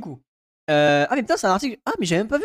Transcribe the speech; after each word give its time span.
Coup. 0.00 0.22
Euh... 0.70 1.06
Ah, 1.08 1.14
mais 1.14 1.22
putain, 1.22 1.36
c'est 1.36 1.46
un 1.46 1.52
article. 1.52 1.80
Ah, 1.86 1.92
mais 1.98 2.06
j'ai 2.06 2.16
même 2.16 2.28
pas 2.28 2.38
vu. 2.38 2.44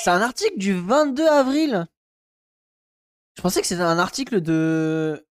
C'est 0.00 0.10
un 0.10 0.20
article 0.20 0.58
du 0.58 0.74
22 0.74 1.26
avril. 1.26 1.86
Je 3.36 3.42
pensais 3.42 3.60
que 3.60 3.66
c'était 3.66 3.82
un 3.82 3.98
article 3.98 4.40
de. 4.40 5.26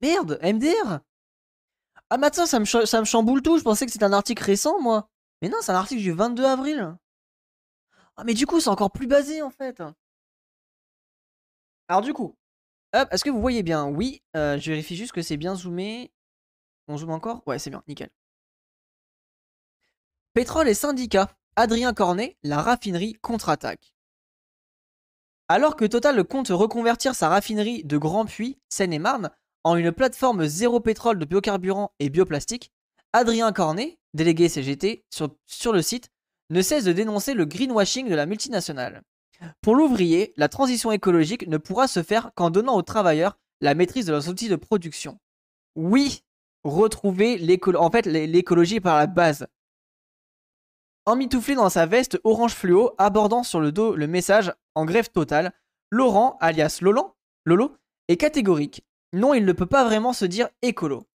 Merde, 0.00 0.38
MDR. 0.42 1.00
Ah, 2.10 2.16
mais 2.18 2.32
ça 2.32 2.58
me, 2.58 3.04
chamboule 3.04 3.42
tout. 3.42 3.58
Je 3.58 3.62
pensais 3.62 3.86
que 3.86 3.92
c'était 3.92 4.04
un 4.04 4.12
article 4.12 4.42
récent, 4.42 4.80
moi. 4.80 5.08
Mais 5.42 5.48
non, 5.48 5.58
c'est 5.60 5.72
un 5.72 5.76
article 5.76 6.02
du 6.02 6.12
22 6.12 6.44
avril. 6.44 6.96
Ah, 8.16 8.24
mais 8.24 8.34
du 8.34 8.46
coup, 8.46 8.60
c'est 8.60 8.68
encore 8.70 8.90
plus 8.90 9.06
basé 9.06 9.42
en 9.42 9.50
fait. 9.50 9.82
Alors, 11.88 12.02
du 12.02 12.12
coup, 12.12 12.36
est-ce 12.92 13.24
que 13.24 13.30
vous 13.30 13.40
voyez 13.40 13.62
bien? 13.62 13.86
Oui, 13.86 14.22
euh, 14.36 14.58
je 14.58 14.70
vérifie 14.70 14.96
juste 14.96 15.12
que 15.12 15.22
c'est 15.22 15.36
bien 15.36 15.54
zoomé. 15.54 16.12
On 16.88 16.96
zoome 16.96 17.10
encore? 17.10 17.42
Ouais, 17.46 17.58
c'est 17.58 17.70
bien, 17.70 17.82
nickel. 17.86 18.10
Pétrole 20.32 20.68
et 20.68 20.74
syndicats. 20.74 21.28
Adrien 21.56 21.92
Cornet, 21.92 22.36
la 22.44 22.62
raffinerie 22.62 23.14
contre-attaque. 23.14 23.92
Alors 25.48 25.74
que 25.74 25.84
Total 25.84 26.22
compte 26.22 26.50
reconvertir 26.50 27.16
sa 27.16 27.28
raffinerie 27.28 27.82
de 27.82 27.98
Grand 27.98 28.26
Puy, 28.26 28.56
Seine-et-Marne, 28.68 29.30
en 29.64 29.74
une 29.74 29.90
plateforme 29.90 30.46
zéro 30.46 30.78
pétrole 30.78 31.18
de 31.18 31.24
biocarburant 31.24 31.90
et 31.98 32.10
bioplastique, 32.10 32.70
Adrien 33.12 33.50
Cornet, 33.52 33.98
délégué 34.14 34.48
CGT 34.48 35.04
sur, 35.10 35.72
le 35.72 35.82
site, 35.82 36.12
ne 36.50 36.62
cesse 36.62 36.84
de 36.84 36.92
dénoncer 36.92 37.34
le 37.34 37.44
greenwashing 37.44 38.08
de 38.08 38.14
la 38.14 38.26
multinationale. 38.26 39.02
Pour 39.62 39.74
l'ouvrier, 39.74 40.32
la 40.36 40.48
transition 40.48 40.92
écologique 40.92 41.48
ne 41.48 41.58
pourra 41.58 41.88
se 41.88 42.04
faire 42.04 42.30
qu'en 42.36 42.50
donnant 42.50 42.76
aux 42.76 42.82
travailleurs 42.82 43.36
la 43.60 43.74
maîtrise 43.74 44.06
de 44.06 44.12
leurs 44.12 44.28
outils 44.28 44.48
de 44.48 44.54
production. 44.54 45.18
Oui, 45.74 46.22
retrouver 46.62 47.36
l'écologie 47.36 48.80
par 48.80 48.96
la 48.96 49.08
base. 49.08 49.48
Emmitouflé 51.10 51.56
dans 51.56 51.68
sa 51.68 51.86
veste 51.86 52.20
orange 52.22 52.54
fluo, 52.54 52.92
abordant 52.96 53.42
sur 53.42 53.58
le 53.58 53.72
dos 53.72 53.96
le 53.96 54.06
message 54.06 54.52
en 54.76 54.84
grève 54.84 55.10
totale, 55.10 55.52
Laurent, 55.90 56.38
alias 56.40 56.78
Lolo, 56.82 57.16
Lolo, 57.44 57.74
est 58.06 58.16
catégorique. 58.16 58.84
Non, 59.12 59.34
il 59.34 59.44
ne 59.44 59.52
peut 59.52 59.66
pas 59.66 59.82
vraiment 59.82 60.12
se 60.12 60.24
dire 60.24 60.48
écolo. 60.62 61.08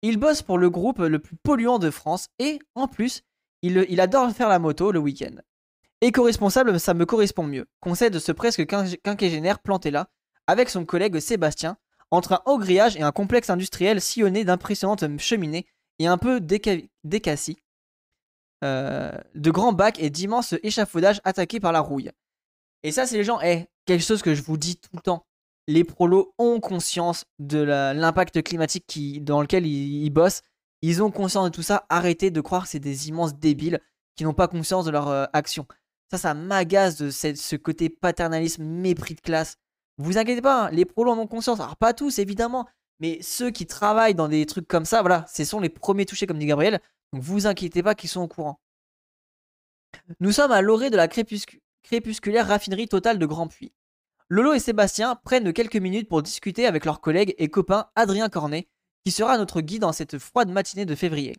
Il 0.00 0.16
bosse 0.16 0.40
pour 0.40 0.56
le 0.56 0.70
groupe 0.70 1.00
le 1.00 1.18
plus 1.18 1.36
polluant 1.36 1.78
de 1.78 1.90
France 1.90 2.28
et, 2.38 2.60
en 2.74 2.88
plus, 2.88 3.24
il, 3.60 4.00
adore 4.00 4.32
faire 4.32 4.48
la 4.48 4.58
moto 4.58 4.90
le 4.90 5.00
week-end. 5.00 5.34
Éco-responsable, 6.00 6.80
ça 6.80 6.94
me 6.94 7.04
correspond 7.04 7.42
mieux, 7.42 7.66
concède 7.80 8.18
ce 8.20 8.32
presque 8.32 8.64
quinquagénaire 8.64 9.58
planté 9.58 9.90
là, 9.90 10.08
avec 10.46 10.70
son 10.70 10.86
collègue 10.86 11.20
Sébastien, 11.20 11.76
entre 12.10 12.32
un 12.32 12.42
haut 12.46 12.56
grillage 12.56 12.96
et 12.96 13.02
un 13.02 13.12
complexe 13.12 13.50
industriel 13.50 14.00
sillonné 14.00 14.44
d'impressionnantes 14.44 15.04
cheminées 15.18 15.66
et 15.98 16.06
un 16.06 16.16
peu 16.16 16.40
décassis, 16.40 17.61
de 18.62 19.50
grands 19.50 19.72
bacs 19.72 19.98
et 19.98 20.10
d'immenses 20.10 20.54
échafaudages 20.62 21.20
attaqués 21.24 21.60
par 21.60 21.72
la 21.72 21.80
rouille. 21.80 22.10
Et 22.84 22.92
ça, 22.92 23.06
c'est 23.06 23.16
les 23.16 23.24
gens, 23.24 23.40
eh, 23.42 23.66
quelque 23.86 24.04
chose 24.04 24.22
que 24.22 24.34
je 24.34 24.42
vous 24.42 24.56
dis 24.56 24.76
tout 24.76 24.90
le 24.94 25.00
temps. 25.00 25.26
Les 25.68 25.84
prolos 25.84 26.34
ont 26.38 26.60
conscience 26.60 27.24
de 27.38 27.58
l'impact 27.58 28.42
climatique 28.42 29.24
dans 29.24 29.40
lequel 29.40 29.66
ils 29.66 30.10
bossent 30.10 30.42
ils 30.82 31.02
ont 31.02 31.10
conscience 31.10 31.44
de 31.44 31.54
tout 31.54 31.62
ça. 31.62 31.86
Arrêtez 31.88 32.30
de 32.30 32.40
croire 32.40 32.64
que 32.64 32.68
c'est 32.68 32.80
des 32.80 33.08
immenses 33.08 33.36
débiles 33.36 33.80
qui 34.16 34.24
n'ont 34.24 34.34
pas 34.34 34.48
conscience 34.48 34.84
de 34.84 34.90
leur 34.90 35.08
euh, 35.08 35.24
action. 35.32 35.66
Ça, 36.10 36.18
ça 36.18 36.34
m'agace 36.34 36.96
de 36.96 37.10
ce 37.10 37.56
côté 37.56 37.88
paternalisme, 37.88 38.64
mépris 38.64 39.14
de 39.14 39.20
classe. 39.20 39.56
Vous 39.96 40.18
inquiétez 40.18 40.42
pas, 40.42 40.66
hein, 40.66 40.70
les 40.70 40.84
prolos 40.84 41.12
en 41.12 41.18
ont 41.18 41.26
conscience. 41.26 41.60
Alors, 41.60 41.76
pas 41.76 41.94
tous, 41.94 42.18
évidemment, 42.18 42.68
mais 43.00 43.18
ceux 43.22 43.50
qui 43.50 43.66
travaillent 43.66 44.14
dans 44.14 44.28
des 44.28 44.44
trucs 44.44 44.68
comme 44.68 44.84
ça, 44.84 45.00
voilà, 45.00 45.24
ce 45.32 45.44
sont 45.44 45.60
les 45.60 45.70
premiers 45.70 46.04
touchés, 46.04 46.26
comme 46.26 46.38
dit 46.38 46.46
Gabriel. 46.46 46.80
Donc, 47.12 47.22
vous 47.22 47.46
inquiétez 47.46 47.82
pas 47.82 47.94
qu'ils 47.94 48.10
sont 48.10 48.22
au 48.22 48.28
courant. 48.28 48.60
Nous 50.20 50.32
sommes 50.32 50.52
à 50.52 50.62
l'orée 50.62 50.90
de 50.90 50.96
la 50.96 51.08
crépusculaire 51.08 52.46
raffinerie 52.46 52.88
totale 52.88 53.18
de 53.18 53.26
Grand 53.26 53.48
Puy. 53.48 53.72
Lolo 54.28 54.54
et 54.54 54.58
Sébastien 54.58 55.16
prennent 55.16 55.52
quelques 55.52 55.76
minutes 55.76 56.08
pour 56.08 56.22
discuter 56.22 56.66
avec 56.66 56.84
leurs 56.86 57.00
collègues 57.00 57.34
et 57.36 57.48
copains 57.48 57.90
Adrien 57.96 58.30
Cornet, 58.30 58.68
qui 59.04 59.10
sera 59.10 59.36
notre 59.36 59.60
guide 59.60 59.82
dans 59.82 59.92
cette 59.92 60.18
froide 60.18 60.48
matinée 60.48 60.86
de 60.86 60.94
février. 60.94 61.36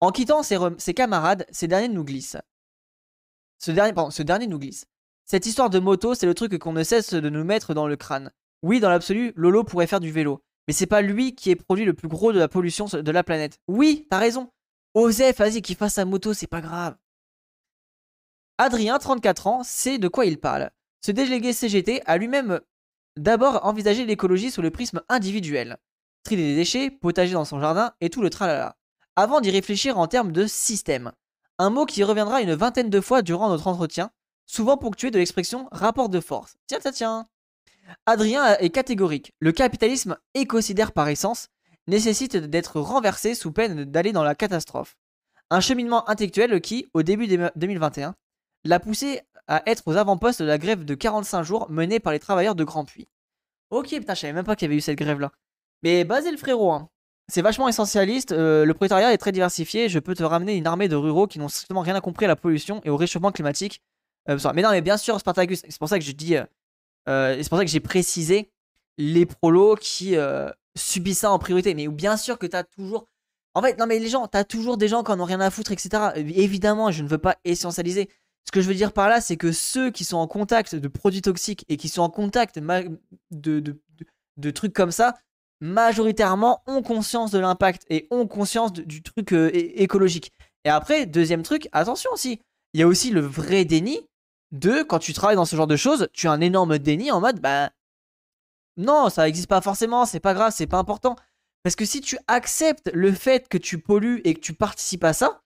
En 0.00 0.10
quittant 0.10 0.42
ses, 0.42 0.94
camarades, 0.94 1.46
ces 1.50 1.66
derniers 1.66 1.88
nous 1.88 2.04
glissent. 2.04 2.36
Ce 3.58 3.70
dernier, 3.70 3.94
ce 4.10 4.22
dernier 4.22 4.46
nous 4.46 4.58
glisse. 4.58 4.84
Cette 5.24 5.46
histoire 5.46 5.70
de 5.70 5.78
moto, 5.78 6.14
c'est 6.14 6.26
le 6.26 6.34
truc 6.34 6.58
qu'on 6.58 6.72
ne 6.72 6.82
cesse 6.82 7.14
de 7.14 7.30
nous 7.30 7.44
mettre 7.44 7.72
dans 7.72 7.86
le 7.86 7.96
crâne. 7.96 8.30
Oui, 8.62 8.80
dans 8.80 8.90
l'absolu, 8.90 9.32
Lolo 9.36 9.64
pourrait 9.64 9.86
faire 9.86 10.00
du 10.00 10.10
vélo. 10.10 10.42
Mais 10.66 10.74
c'est 10.74 10.86
pas 10.86 11.00
lui 11.00 11.34
qui 11.34 11.50
est 11.50 11.56
produit 11.56 11.84
le 11.84 11.94
plus 11.94 12.08
gros 12.08 12.32
de 12.32 12.38
la 12.38 12.48
pollution 12.48 12.86
de 12.86 13.10
la 13.10 13.24
planète. 13.24 13.58
Oui, 13.66 14.06
t'as 14.10 14.18
raison. 14.18 14.50
Osef, 14.94 15.38
vas-y, 15.38 15.62
qu'il 15.62 15.76
fasse 15.76 15.94
sa 15.94 16.04
moto, 16.04 16.34
c'est 16.34 16.46
pas 16.46 16.60
grave. 16.60 16.96
Adrien, 18.58 18.98
34 18.98 19.46
ans, 19.46 19.62
sait 19.62 19.98
de 19.98 20.08
quoi 20.08 20.26
il 20.26 20.38
parle. 20.38 20.70
Ce 21.00 21.12
délégué 21.12 21.52
CGT 21.52 22.02
a 22.06 22.18
lui-même 22.18 22.60
d'abord 23.16 23.64
envisagé 23.64 24.04
l'écologie 24.04 24.50
sous 24.50 24.62
le 24.62 24.70
prisme 24.70 25.02
individuel 25.08 25.78
trier 26.22 26.42
des 26.42 26.56
déchets, 26.56 26.90
potager 26.90 27.32
dans 27.32 27.44
son 27.44 27.60
jardin 27.60 27.92
et 28.00 28.10
tout 28.10 28.22
le 28.22 28.30
tralala. 28.30 28.76
Avant 29.16 29.40
d'y 29.40 29.50
réfléchir 29.50 29.98
en 29.98 30.06
termes 30.06 30.32
de 30.32 30.46
système. 30.46 31.12
Un 31.58 31.70
mot 31.70 31.84
qui 31.84 32.04
reviendra 32.04 32.40
une 32.40 32.54
vingtaine 32.54 32.90
de 32.90 33.00
fois 33.00 33.22
durant 33.22 33.48
notre 33.48 33.66
entretien, 33.66 34.10
souvent 34.46 34.76
ponctué 34.76 35.10
de 35.10 35.18
l'expression 35.18 35.68
rapport 35.72 36.08
de 36.08 36.20
force. 36.20 36.56
Tiens, 36.66 36.78
tiens, 36.80 36.92
tiens. 36.92 37.28
Adrien 38.06 38.56
est 38.58 38.70
catégorique. 38.70 39.32
Le 39.40 39.52
capitalisme 39.52 40.16
écocidaire 40.34 40.92
par 40.92 41.08
essence 41.08 41.48
nécessite 41.90 42.36
d'être 42.36 42.80
renversé 42.80 43.34
sous 43.34 43.52
peine 43.52 43.84
d'aller 43.84 44.12
dans 44.12 44.24
la 44.24 44.34
catastrophe. 44.34 44.96
Un 45.50 45.60
cheminement 45.60 46.08
intellectuel 46.08 46.60
qui, 46.60 46.88
au 46.94 47.02
début 47.02 47.26
2021, 47.26 48.14
l'a 48.64 48.80
poussé 48.80 49.20
à 49.48 49.62
être 49.66 49.82
aux 49.86 49.96
avant-postes 49.96 50.40
de 50.40 50.46
la 50.46 50.58
grève 50.58 50.84
de 50.84 50.94
45 50.94 51.42
jours 51.42 51.70
menée 51.70 51.98
par 51.98 52.12
les 52.12 52.20
travailleurs 52.20 52.54
de 52.54 52.64
Grand 52.64 52.84
Puy. 52.84 53.08
Ok, 53.70 53.88
putain, 53.88 54.14
je 54.14 54.20
savais 54.20 54.32
même 54.32 54.44
pas 54.44 54.56
qu'il 54.56 54.66
y 54.66 54.68
avait 54.68 54.76
eu 54.76 54.80
cette 54.80 54.98
grève-là. 54.98 55.32
Mais 55.82 56.04
basé 56.04 56.30
le 56.30 56.36
frérot, 56.36 56.72
hein. 56.72 56.88
c'est 57.28 57.42
vachement 57.42 57.68
essentialiste. 57.68 58.32
Euh, 58.32 58.64
le 58.64 58.74
prolétariat 58.74 59.12
est 59.12 59.18
très 59.18 59.32
diversifié. 59.32 59.88
Je 59.88 59.98
peux 59.98 60.14
te 60.14 60.22
ramener 60.22 60.56
une 60.56 60.66
armée 60.66 60.88
de 60.88 60.96
ruraux 60.96 61.26
qui 61.26 61.38
n'ont 61.38 61.48
strictement 61.48 61.80
rien 61.80 62.00
compris 62.00 62.26
à 62.26 62.28
la 62.28 62.36
pollution 62.36 62.80
et 62.84 62.90
au 62.90 62.96
réchauffement 62.96 63.32
climatique. 63.32 63.82
Euh, 64.28 64.38
mais 64.54 64.62
non, 64.62 64.70
mais 64.70 64.82
bien 64.82 64.96
sûr, 64.96 65.18
Spartacus. 65.18 65.62
C'est 65.68 65.78
pour 65.78 65.88
ça 65.88 65.98
que 65.98 66.04
je 66.04 66.12
dis. 66.12 66.36
Euh, 66.36 67.36
c'est 67.42 67.48
pour 67.48 67.58
ça 67.58 67.64
que 67.64 67.70
j'ai 67.70 67.80
précisé 67.80 68.50
les 68.98 69.26
prolos 69.26 69.76
qui 69.76 70.16
subissent 70.76 71.20
ça 71.20 71.30
en 71.30 71.38
priorité. 71.38 71.74
Mais 71.74 71.88
bien 71.88 72.16
sûr 72.16 72.38
que 72.38 72.46
tu 72.46 72.56
as 72.56 72.64
toujours. 72.64 73.06
En 73.54 73.62
fait, 73.62 73.78
non, 73.78 73.86
mais 73.86 73.98
les 73.98 74.08
gens, 74.08 74.28
tu 74.28 74.38
as 74.38 74.44
toujours 74.44 74.76
des 74.76 74.88
gens 74.88 75.02
qui 75.02 75.10
en 75.10 75.20
ont 75.20 75.24
rien 75.24 75.40
à 75.40 75.50
foutre, 75.50 75.72
etc. 75.72 76.12
Évidemment, 76.16 76.90
je 76.90 77.02
ne 77.02 77.08
veux 77.08 77.18
pas 77.18 77.36
essentialiser. 77.44 78.08
Ce 78.46 78.52
que 78.52 78.60
je 78.60 78.68
veux 78.68 78.74
dire 78.74 78.92
par 78.92 79.08
là, 79.08 79.20
c'est 79.20 79.36
que 79.36 79.52
ceux 79.52 79.90
qui 79.90 80.04
sont 80.04 80.16
en 80.16 80.26
contact 80.26 80.74
de 80.74 80.88
produits 80.88 81.22
toxiques 81.22 81.64
et 81.68 81.76
qui 81.76 81.88
sont 81.88 82.02
en 82.02 82.10
contact 82.10 82.58
de, 83.30 83.80
de 84.36 84.50
trucs 84.50 84.72
comme 84.72 84.92
ça, 84.92 85.14
majoritairement 85.60 86.62
ont 86.66 86.82
conscience 86.82 87.30
de 87.30 87.38
l'impact 87.38 87.84
et 87.90 88.06
ont 88.10 88.26
conscience 88.26 88.72
du 88.72 89.02
truc 89.02 89.32
euh, 89.32 89.50
écologique. 89.52 90.32
Et 90.64 90.70
après, 90.70 91.06
deuxième 91.06 91.42
truc, 91.42 91.68
attention 91.72 92.10
aussi, 92.12 92.40
il 92.74 92.80
y 92.80 92.82
a 92.82 92.86
aussi 92.86 93.10
le 93.10 93.20
vrai 93.20 93.64
déni 93.64 94.00
de 94.52 94.82
quand 94.82 94.98
tu 94.98 95.12
travailles 95.12 95.36
dans 95.36 95.44
ce 95.44 95.56
genre 95.56 95.66
de 95.66 95.76
choses, 95.76 96.08
tu 96.12 96.28
as 96.28 96.32
un 96.32 96.40
énorme 96.40 96.78
déni 96.78 97.10
en 97.10 97.20
mode 97.20 97.40
bah 97.40 97.70
non, 98.76 99.08
ça 99.10 99.24
n'existe 99.24 99.48
pas 99.48 99.60
forcément, 99.60 100.06
c'est 100.06 100.20
pas 100.20 100.34
grave, 100.34 100.52
c'est 100.54 100.66
pas 100.66 100.78
important. 100.78 101.16
Parce 101.62 101.76
que 101.76 101.84
si 101.84 102.00
tu 102.00 102.16
acceptes 102.26 102.90
le 102.94 103.12
fait 103.12 103.48
que 103.48 103.58
tu 103.58 103.78
pollues 103.78 104.20
et 104.24 104.34
que 104.34 104.40
tu 104.40 104.54
participes 104.54 105.04
à 105.04 105.12
ça, 105.12 105.42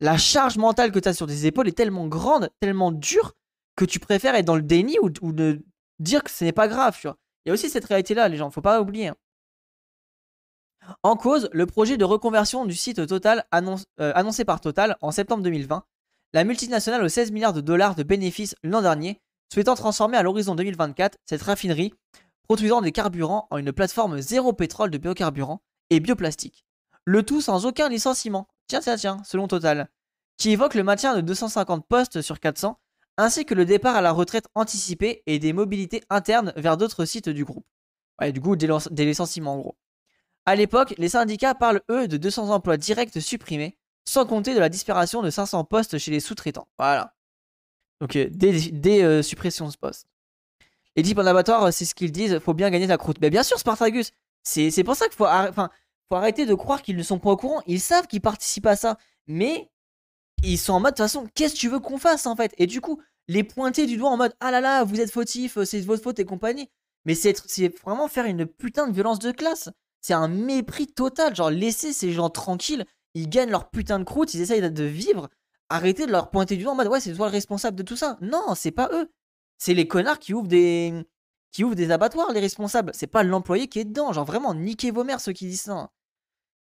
la 0.00 0.16
charge 0.16 0.58
mentale 0.58 0.90
que 0.90 0.98
tu 0.98 1.08
as 1.08 1.14
sur 1.14 1.26
tes 1.26 1.46
épaules 1.46 1.68
est 1.68 1.76
tellement 1.76 2.08
grande, 2.08 2.50
tellement 2.60 2.90
dure, 2.90 3.34
que 3.76 3.84
tu 3.84 4.00
préfères 4.00 4.34
être 4.34 4.44
dans 4.44 4.56
le 4.56 4.62
déni 4.62 4.98
ou, 5.00 5.10
de 5.10 5.62
dire 6.00 6.24
que 6.24 6.30
ce 6.30 6.44
n'est 6.44 6.52
pas 6.52 6.68
grave. 6.68 6.98
Il 7.04 7.08
y 7.46 7.50
a 7.50 7.52
aussi 7.52 7.70
cette 7.70 7.84
réalité-là, 7.84 8.28
les 8.28 8.36
gens, 8.36 8.50
faut 8.50 8.60
pas 8.60 8.80
oublier. 8.80 9.08
Hein. 9.08 9.16
En 11.04 11.16
cause, 11.16 11.48
le 11.52 11.66
projet 11.66 11.96
de 11.96 12.04
reconversion 12.04 12.66
du 12.66 12.74
site 12.74 13.06
Total 13.06 13.46
euh, 13.54 14.12
annoncé 14.14 14.44
par 14.44 14.60
Total 14.60 14.96
en 15.00 15.12
septembre 15.12 15.44
2020, 15.44 15.84
la 16.32 16.44
multinationale 16.44 17.04
aux 17.04 17.08
16 17.08 17.30
milliards 17.30 17.52
de 17.52 17.60
dollars 17.60 17.94
de 17.94 18.02
bénéfices 18.02 18.56
l'an 18.64 18.82
dernier, 18.82 19.20
souhaitant 19.52 19.74
transformer 19.74 20.16
à 20.16 20.22
l'horizon 20.22 20.54
2024 20.54 21.18
cette 21.24 21.42
raffinerie 21.42 21.94
produisant 22.42 22.80
des 22.80 22.92
carburants 22.92 23.46
en 23.50 23.58
une 23.58 23.72
plateforme 23.72 24.20
zéro 24.20 24.52
pétrole 24.52 24.90
de 24.90 24.98
biocarburants 24.98 25.62
et 25.90 26.00
bioplastique. 26.00 26.64
Le 27.04 27.22
tout 27.22 27.40
sans 27.40 27.66
aucun 27.66 27.88
licenciement, 27.88 28.48
tiens 28.66 28.80
tiens 28.80 28.96
tiens, 28.96 29.22
selon 29.24 29.48
Total, 29.48 29.88
qui 30.38 30.50
évoque 30.50 30.74
le 30.74 30.84
maintien 30.84 31.14
de 31.14 31.20
250 31.20 31.86
postes 31.86 32.22
sur 32.22 32.40
400, 32.40 32.78
ainsi 33.16 33.44
que 33.44 33.54
le 33.54 33.64
départ 33.64 33.96
à 33.96 34.00
la 34.00 34.12
retraite 34.12 34.46
anticipée 34.54 35.22
et 35.26 35.38
des 35.38 35.52
mobilités 35.52 36.02
internes 36.10 36.52
vers 36.56 36.76
d'autres 36.76 37.04
sites 37.04 37.28
du 37.28 37.44
groupe. 37.44 37.66
Ouais, 38.20 38.32
du 38.32 38.40
coup, 38.40 38.56
des, 38.56 39.04
licenciements 39.04 39.54
en 39.54 39.58
gros. 39.58 39.76
À 40.46 40.56
l'époque, 40.56 40.94
les 40.98 41.08
syndicats 41.08 41.54
parlent 41.54 41.82
eux 41.90 42.08
de 42.08 42.16
200 42.16 42.50
emplois 42.50 42.76
directs 42.76 43.20
supprimés, 43.20 43.78
sans 44.04 44.26
compter 44.26 44.54
de 44.54 44.60
la 44.60 44.68
disparition 44.68 45.22
de 45.22 45.30
500 45.30 45.64
postes 45.64 45.98
chez 45.98 46.10
les 46.10 46.20
sous-traitants. 46.20 46.68
Voilà. 46.78 47.14
Donc 48.00 48.16
euh, 48.16 48.28
des, 48.30 49.02
euh, 49.02 49.22
suppressions 49.22 49.68
de 49.68 49.76
postes. 49.76 50.08
Les 50.96 51.02
types 51.02 51.18
en 51.18 51.26
abattoir, 51.26 51.64
euh, 51.64 51.70
c'est 51.70 51.84
ce 51.84 51.94
qu'ils 51.94 52.12
disent, 52.12 52.38
faut 52.38 52.54
bien 52.54 52.70
gagner 52.70 52.88
ta 52.88 52.98
croûte. 52.98 53.18
Mais 53.20 53.30
bien 53.30 53.42
sûr, 53.42 53.58
Spartagus, 53.58 54.10
c'est 54.42 54.84
pour 54.84 54.96
ça 54.96 55.06
qu'il 55.06 55.16
faut, 55.16 55.26
faut 55.26 56.16
arrêter 56.16 56.46
de 56.46 56.54
croire 56.54 56.82
qu'ils 56.82 56.96
ne 56.96 57.02
sont 57.02 57.18
pas 57.18 57.30
au 57.30 57.36
courant. 57.36 57.62
Ils 57.66 57.80
savent 57.80 58.06
qu'ils 58.06 58.20
participent 58.20 58.66
à 58.66 58.76
ça. 58.76 58.98
Mais 59.26 59.70
ils 60.42 60.58
sont 60.58 60.72
en 60.72 60.80
mode, 60.80 60.94
de 60.94 60.96
toute 60.96 61.04
façon, 61.04 61.26
qu'est-ce 61.34 61.54
que 61.54 61.60
tu 61.60 61.68
veux 61.68 61.80
qu'on 61.80 61.98
fasse 61.98 62.26
en 62.26 62.36
fait? 62.36 62.52
Et 62.58 62.66
du 62.66 62.80
coup, 62.80 63.00
les 63.28 63.44
pointer 63.44 63.86
du 63.86 63.96
doigt 63.96 64.10
en 64.10 64.16
mode, 64.16 64.34
ah 64.40 64.50
là 64.50 64.60
là, 64.60 64.84
vous 64.84 65.00
êtes 65.00 65.12
fautif, 65.12 65.62
c'est 65.64 65.80
votre 65.80 66.02
faute 66.02 66.18
et 66.18 66.24
compagnie. 66.24 66.68
Mais 67.04 67.14
c'est 67.14 67.36
vraiment 67.82 68.08
faire 68.08 68.26
une 68.26 68.46
putain 68.46 68.86
de 68.86 68.92
violence 68.92 69.18
de 69.18 69.32
classe. 69.32 69.70
C'est 70.00 70.14
un 70.14 70.28
mépris 70.28 70.88
total. 70.88 71.34
Genre, 71.34 71.50
laisser 71.50 71.92
ces 71.92 72.12
gens 72.12 72.30
tranquilles, 72.30 72.84
ils 73.14 73.28
gagnent 73.28 73.50
leur 73.50 73.70
putain 73.70 73.98
de 73.98 74.04
croûte, 74.04 74.34
ils 74.34 74.40
essayent 74.40 74.60
de 74.60 74.84
vivre. 74.84 75.28
Arrêtez 75.68 76.06
de 76.06 76.12
leur 76.12 76.30
pointer 76.30 76.56
du 76.56 76.64
doigt 76.64 76.72
en 76.72 76.76
mode, 76.76 76.88
ouais, 76.88 77.00
c'est 77.00 77.14
toi 77.14 77.26
le 77.26 77.32
responsable 77.32 77.76
de 77.76 77.82
tout 77.82 77.96
ça. 77.96 78.18
Non, 78.20 78.54
c'est 78.54 78.72
pas 78.72 78.90
eux. 78.92 79.08
C'est 79.62 79.74
les 79.74 79.86
connards 79.86 80.18
qui 80.18 80.34
ouvrent 80.34 80.48
des 80.48 81.06
qui 81.52 81.62
ouvrent 81.62 81.76
des 81.76 81.92
abattoirs, 81.92 82.32
les 82.32 82.40
responsables. 82.40 82.90
C'est 82.94 83.06
pas 83.06 83.22
l'employé 83.22 83.68
qui 83.68 83.78
est 83.78 83.84
dedans. 83.84 84.12
Genre, 84.12 84.24
vraiment, 84.24 84.54
niquez 84.54 84.90
vos 84.90 85.04
mères 85.04 85.20
ceux 85.20 85.32
qui 85.32 85.46
disent 85.46 85.62
ça. 85.62 85.92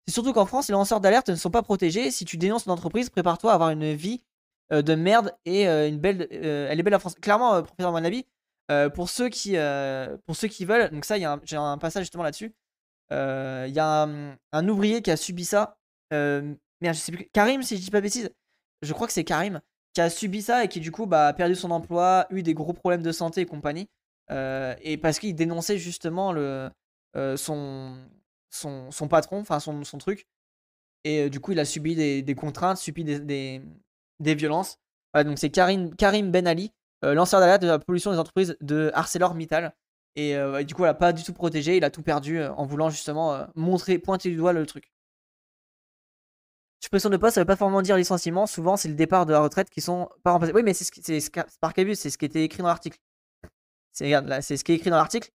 C'est 0.07 0.13
surtout 0.13 0.35
qu'en 0.35 0.45
France, 0.45 0.69
les 0.69 0.73
lanceurs 0.73 1.01
d'alerte 1.01 1.31
ne 1.31 1.35
sont 1.35 1.51
pas 1.51 1.63
protégés. 1.63 2.11
Si 2.11 2.27
tu 2.27 2.37
dénonces 2.37 2.67
une 2.67 2.73
entreprise, 2.73 3.09
prépare-toi 3.09 3.53
à 3.53 3.55
avoir 3.55 3.71
une 3.71 3.95
vie 3.95 4.23
euh, 4.71 4.83
de 4.83 4.95
merde 4.95 5.35
et 5.47 5.67
euh, 5.67 5.89
une 5.89 5.99
belle. 5.99 6.29
Euh, 6.31 6.69
elle 6.71 6.79
est 6.79 6.83
belle 6.83 6.93
la 6.93 6.99
France. 6.99 7.15
Clairement, 7.15 7.63
professeur 7.63 7.91
Manabi, 7.91 8.27
pour 8.93 9.09
ceux 9.09 9.31
qui 9.31 9.57
pour 10.27 10.37
ceux 10.37 10.49
qui 10.49 10.67
veulent, 10.67 10.91
donc 10.91 11.07
ça, 11.07 11.17
j'ai 11.45 11.57
un, 11.57 11.79
passage 11.79 12.03
justement 12.03 12.25
là-dessus. 12.25 12.53
Il 13.11 13.73
y 13.75 13.79
a 13.81 14.09
un, 14.53 14.69
ouvrier 14.69 15.01
qui 15.01 15.11
a 15.11 15.17
subi 15.17 15.47
ça. 15.47 15.79
merde, 16.11 16.59
je 16.83 16.93
sais 16.93 17.13
plus. 17.13 17.31
Karim, 17.33 17.63
si 17.63 17.79
je 17.79 17.83
dis 17.83 17.91
pas 17.91 18.03
bêtise, 18.03 18.31
je 18.83 18.93
crois 18.93 19.07
que 19.07 19.15
c'est 19.15 19.25
Karim 19.25 19.63
qui 19.93 20.01
a 20.01 20.11
subi 20.11 20.43
ça 20.43 20.65
et 20.65 20.69
qui 20.69 20.81
du 20.81 20.93
coup 20.93 21.07
bah, 21.07 21.29
a 21.29 21.33
perdu 21.33 21.55
son 21.55 21.71
emploi, 21.71 22.27
eu 22.31 22.43
des 22.43 22.55
gros 22.55 22.73
problèmes 22.73 23.03
de 23.03 23.13
santé 23.13 23.43
et 23.43 23.47
compagnie. 23.47 23.89
et 24.31 24.99
parce 25.03 25.19
qu'il 25.19 25.35
dénonçait 25.35 25.79
justement 25.79 26.33
le, 26.33 26.71
son, 27.37 27.97
patron, 29.09 29.41
enfin 29.41 29.61
son, 29.61 29.85
son, 29.85 29.99
truc. 29.99 30.27
Et 31.05 31.31
du 31.31 31.41
coup, 31.41 31.53
il 31.53 31.61
a 31.61 31.65
subi 31.65 31.95
des, 32.23 32.35
contraintes, 32.35 32.79
subi 32.79 33.05
des, 33.05 33.63
violences. 34.21 34.79
donc 35.15 35.39
c'est 35.39 35.51
Karim, 35.51 35.95
Karim 35.97 36.31
Ben 36.31 36.47
Ali, 36.47 36.73
lanceur 37.03 37.41
d'alerte 37.41 37.63
de 37.63 37.69
la 37.69 37.79
pollution 37.79 38.13
des 38.13 38.19
entreprises 38.19 38.57
de 38.61 38.91
ArcelorMittal. 38.95 39.75
Et 40.17 40.37
du 40.65 40.75
coup, 40.75 40.83
il 40.83 40.87
n'a 40.87 40.95
pas 40.95 41.13
du 41.13 41.25
tout 41.25 41.33
protégé, 41.33 41.77
il 41.77 41.85
a 41.85 41.91
tout 41.91 42.03
perdu 42.03 42.43
en 42.43 42.65
voulant 42.65 42.91
justement 42.91 43.47
montrer, 43.57 43.99
pointer 43.99 44.31
du 44.31 44.37
doigt 44.37 44.53
le 44.53 44.67
truc. 44.67 44.93
Suppression 46.81 47.11
de 47.11 47.17
poste, 47.17 47.35
ça 47.35 47.43
veut 47.43 47.47
pas 47.47 47.57
forcément 47.57 47.83
dire 47.83 47.97
licenciement. 47.97 48.47
Souvent, 48.47 48.77
c'est 48.77 48.89
le 48.89 48.95
départ 48.95 49.27
de 49.27 49.33
la 49.33 49.41
retraite 49.41 49.69
qui 49.69 49.81
sont 49.81 50.09
pas 50.23 50.33
remplacés. 50.33 50.55
Oui, 50.55 50.63
mais 50.63 50.73
c'est 50.73 50.85
ce 50.85 51.21
c'est 51.21 51.31
par 51.61 51.73
c'est 51.77 52.11
ce 52.11 52.19
qui 52.19 52.25
était 52.25 52.45
écrit 52.45 52.63
dans 52.63 52.69
l'article. 52.69 52.99
Regarde, 54.01 54.41
c'est 54.41 54.57
ce 54.57 54.65
qui 54.65 54.73
est 54.73 54.77
écrit 54.77 54.89
dans 54.89 54.97
l'article. 54.97 55.31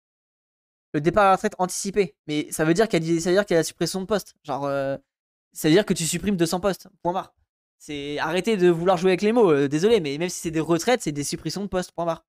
Le 0.93 1.01
départ 1.01 1.25
à 1.25 1.29
la 1.29 1.33
retraite 1.37 1.55
anticipé. 1.59 2.15
Mais 2.27 2.51
ça 2.51 2.65
veut 2.65 2.75
dire 2.75 2.89
qu'il 2.89 3.03
y 3.03 3.29
a, 3.29 3.33
y 3.33 3.39
a 3.39 3.45
la 3.51 3.65
suppression 3.65 4.01
de 4.01 4.07
poste. 4.07 4.35
Genre, 4.45 4.69
ça 5.53 5.69
veut 5.69 5.75
dire 5.75 5.85
que 5.85 5.95
tu 5.95 6.05
supprimes 6.05 6.37
200 6.37 6.61
postes. 6.61 6.89
Point 7.03 7.13
barre. 7.13 7.35
C'est 7.79 8.19
arrêter 8.19 8.57
de 8.57 8.69
vouloir 8.69 8.97
jouer 8.97 9.13
avec 9.13 9.23
les 9.23 9.33
mots. 9.33 9.51
Euh, 9.51 9.69
désolé, 9.69 10.01
mais 10.01 10.19
même 10.19 10.29
si 10.29 10.39
c'est 10.41 10.51
des 10.51 10.61
retraites, 10.61 11.03
c'est 11.03 11.13
des 11.13 11.25
suppressions 11.25 11.63
de 11.63 11.69
postes. 11.69 11.93
Point 11.93 12.05
barre. 12.05 12.27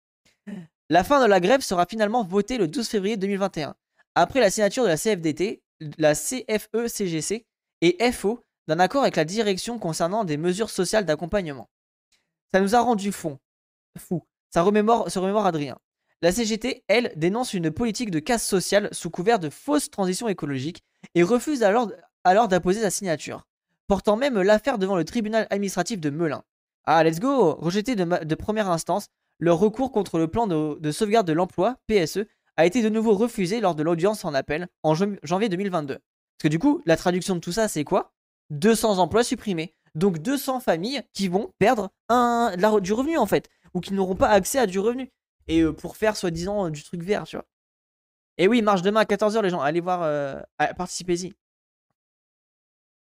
La 0.91 1.05
fin 1.05 1.23
de 1.23 1.29
la 1.29 1.41
grève 1.41 1.61
sera 1.61 1.87
finalement 1.87 2.25
votée 2.25 2.59
le 2.59 2.69
12 2.69 2.89
février 2.89 3.17
2021. 3.17 3.75
Après 4.15 4.41
la 4.41 4.51
signature 4.51 4.85
de 4.85 4.89
la 4.89 4.97
CFDT, 4.97 5.63
la 5.99 6.15
CFE-CGC 6.15 7.47
et 7.81 8.13
FO 8.13 8.45
d'un 8.69 8.81
accord 8.81 9.03
avec 9.03 9.17
la 9.17 9.25
direction 9.25 9.79
concernant 9.79 10.25
des 10.25 10.37
mesures 10.37 10.71
sociales 10.71 11.05
d'accompagnement. 11.05 11.69
Ça 12.53 12.61
nous 12.61 12.75
a 12.75 12.81
rendu 12.81 13.13
fond, 13.13 13.39
fou. 13.99 14.23
Ça 14.51 14.63
remémore, 14.63 15.11
se 15.11 15.19
remémore 15.19 15.47
Adrien. 15.47 15.79
La 16.23 16.33
CGT, 16.33 16.85
elle, 16.89 17.13
dénonce 17.17 17.55
une 17.55 17.71
politique 17.71 18.11
de 18.11 18.21
casse 18.21 18.47
sociale 18.47 18.89
sous 18.93 19.11
couvert 19.11 19.39
de 19.39 19.51
fausse 19.51 19.91
transition 19.91 20.29
écologique 20.29 20.83
et 21.15 21.23
refuse 21.23 21.63
alors, 21.63 21.91
alors 22.25 22.49
d'apposer 22.49 22.81
sa 22.81 22.91
signature 22.91 23.45
portant 23.87 24.17
même 24.17 24.41
l'affaire 24.41 24.79
devant 24.79 24.97
le 24.97 25.05
tribunal 25.05 25.47
administratif 25.51 26.01
de 26.01 26.11
Melun. 26.11 26.43
Ah, 26.87 27.03
let's 27.05 27.21
go 27.21 27.55
Rejeté 27.55 27.97
de, 27.97 28.35
première 28.35 28.71
instance, 28.71 29.09
leur 29.39 29.59
recours 29.59 29.93
contre 29.93 30.19
le 30.19 30.29
plan 30.29 30.47
de, 30.47 30.91
sauvegarde 30.91 31.27
de 31.27 31.33
l'emploi, 31.33 31.77
PSE, 31.87 32.27
a 32.57 32.67
été 32.67 32.83
de 32.83 32.89
nouveau 32.89 33.15
refusé 33.15 33.61
lors 33.61 33.75
de 33.75 33.83
l'audience 33.83 34.25
en 34.25 34.35
appel 34.35 34.69
en 34.83 34.95
janvier 34.95 35.49
2022. 35.49 35.95
Parce 35.95 36.03
que 36.43 36.49
du 36.49 36.59
coup, 36.59 36.83
la 36.87 36.97
traduction 36.97 37.35
de 37.35 37.41
tout 37.41 37.53
ça, 37.53 37.69
c'est 37.69 37.85
quoi? 37.85 38.13
200 38.51 38.99
emplois 38.99 39.25
supprimés. 39.25 39.75
Donc 39.95 40.19
200 40.19 40.61
familles 40.61 41.03
qui 41.13 41.29
vont 41.29 41.53
perdre 41.59 41.91
du 42.81 42.93
revenu 42.93 43.17
en 43.17 43.27
fait, 43.27 43.49
ou 43.75 43.81
qui 43.81 43.95
n'auront 43.95 44.17
pas 44.17 44.29
accès 44.29 44.59
à 44.59 44.67
du 44.67 44.79
revenu. 44.79 45.11
Et 45.47 45.61
euh, 45.61 45.73
pour 45.73 45.97
faire 45.97 46.17
soi-disant 46.17 46.71
du 46.71 46.83
truc 46.83 47.03
vert, 47.03 47.25
tu 47.25 47.37
vois. 47.37 47.47
Et 48.39 48.49
oui, 48.49 48.63
marche 48.63 48.83
demain 48.83 49.01
à 49.01 49.05
14h 49.05 49.43
les 49.43 49.51
gens, 49.51 49.61
allez 49.61 49.81
voir, 49.81 50.03
euh, 50.03 50.41
participez-y. 50.77 51.35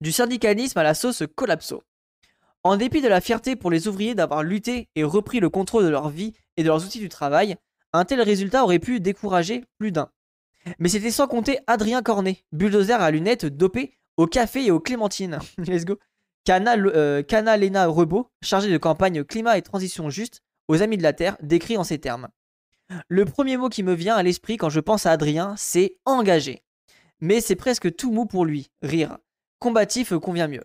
Du 0.00 0.12
syndicalisme 0.12 0.78
à 0.78 0.82
la 0.82 0.94
sauce 0.94 1.24
collapso. 1.34 1.82
En 2.62 2.76
dépit 2.76 3.00
de 3.00 3.08
la 3.08 3.20
fierté 3.20 3.56
pour 3.56 3.70
les 3.70 3.88
ouvriers 3.88 4.14
d'avoir 4.14 4.42
lutté 4.42 4.88
et 4.94 5.04
repris 5.04 5.40
le 5.40 5.48
contrôle 5.48 5.84
de 5.84 5.88
leur 5.88 6.10
vie 6.10 6.34
et 6.56 6.62
de 6.62 6.68
leurs 6.68 6.84
outils 6.84 6.98
du 6.98 7.08
travail, 7.08 7.56
un 7.92 8.04
tel 8.04 8.20
résultat 8.20 8.62
aurait 8.62 8.78
pu 8.78 9.00
décourager 9.00 9.64
plus 9.78 9.92
d'un. 9.92 10.10
Mais 10.78 10.88
c'était 10.88 11.10
sans 11.10 11.28
compter 11.28 11.58
Adrien 11.66 12.02
Cornet, 12.02 12.44
bulldozer 12.52 13.00
à 13.00 13.10
lunettes 13.10 13.46
dopé 13.46 13.96
au 14.16 14.26
café 14.26 14.66
et 14.66 14.70
aux 14.70 14.80
clémentines. 14.80 15.38
Let's 15.58 15.84
go. 15.84 15.98
Cana, 16.44 16.76
euh, 16.76 17.22
Lena 17.56 17.86
Rebaud, 17.86 18.30
chargé 18.42 18.70
de 18.70 18.78
campagne 18.78 19.24
climat 19.24 19.58
et 19.58 19.62
transition 19.62 20.10
juste, 20.10 20.42
aux 20.68 20.82
Amis 20.82 20.96
de 20.96 21.02
la 21.02 21.12
Terre, 21.12 21.36
décrit 21.42 21.76
en 21.76 21.84
ces 21.84 21.98
termes. 21.98 22.28
Le 23.08 23.24
premier 23.24 23.56
mot 23.56 23.68
qui 23.68 23.82
me 23.82 23.94
vient 23.94 24.14
à 24.14 24.22
l'esprit 24.22 24.56
quand 24.56 24.70
je 24.70 24.78
pense 24.78 25.06
à 25.06 25.10
Adrien, 25.10 25.54
c'est 25.56 25.98
engagé. 26.04 26.62
Mais 27.20 27.40
c'est 27.40 27.56
presque 27.56 27.94
tout 27.96 28.12
mou 28.12 28.26
pour 28.26 28.44
lui, 28.44 28.70
rire 28.82 29.18
combatif 29.58 30.14
convient 30.14 30.48
mieux. 30.48 30.64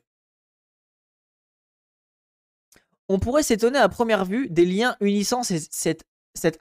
On 3.10 3.20
pourrait 3.20 3.44
s'étonner 3.44 3.80
à 3.80 3.90
première 3.90 4.26
vue 4.26 4.48
des 4.50 4.66
liens 4.66 4.96
unissant 5.02 5.44
cet, 5.44 6.06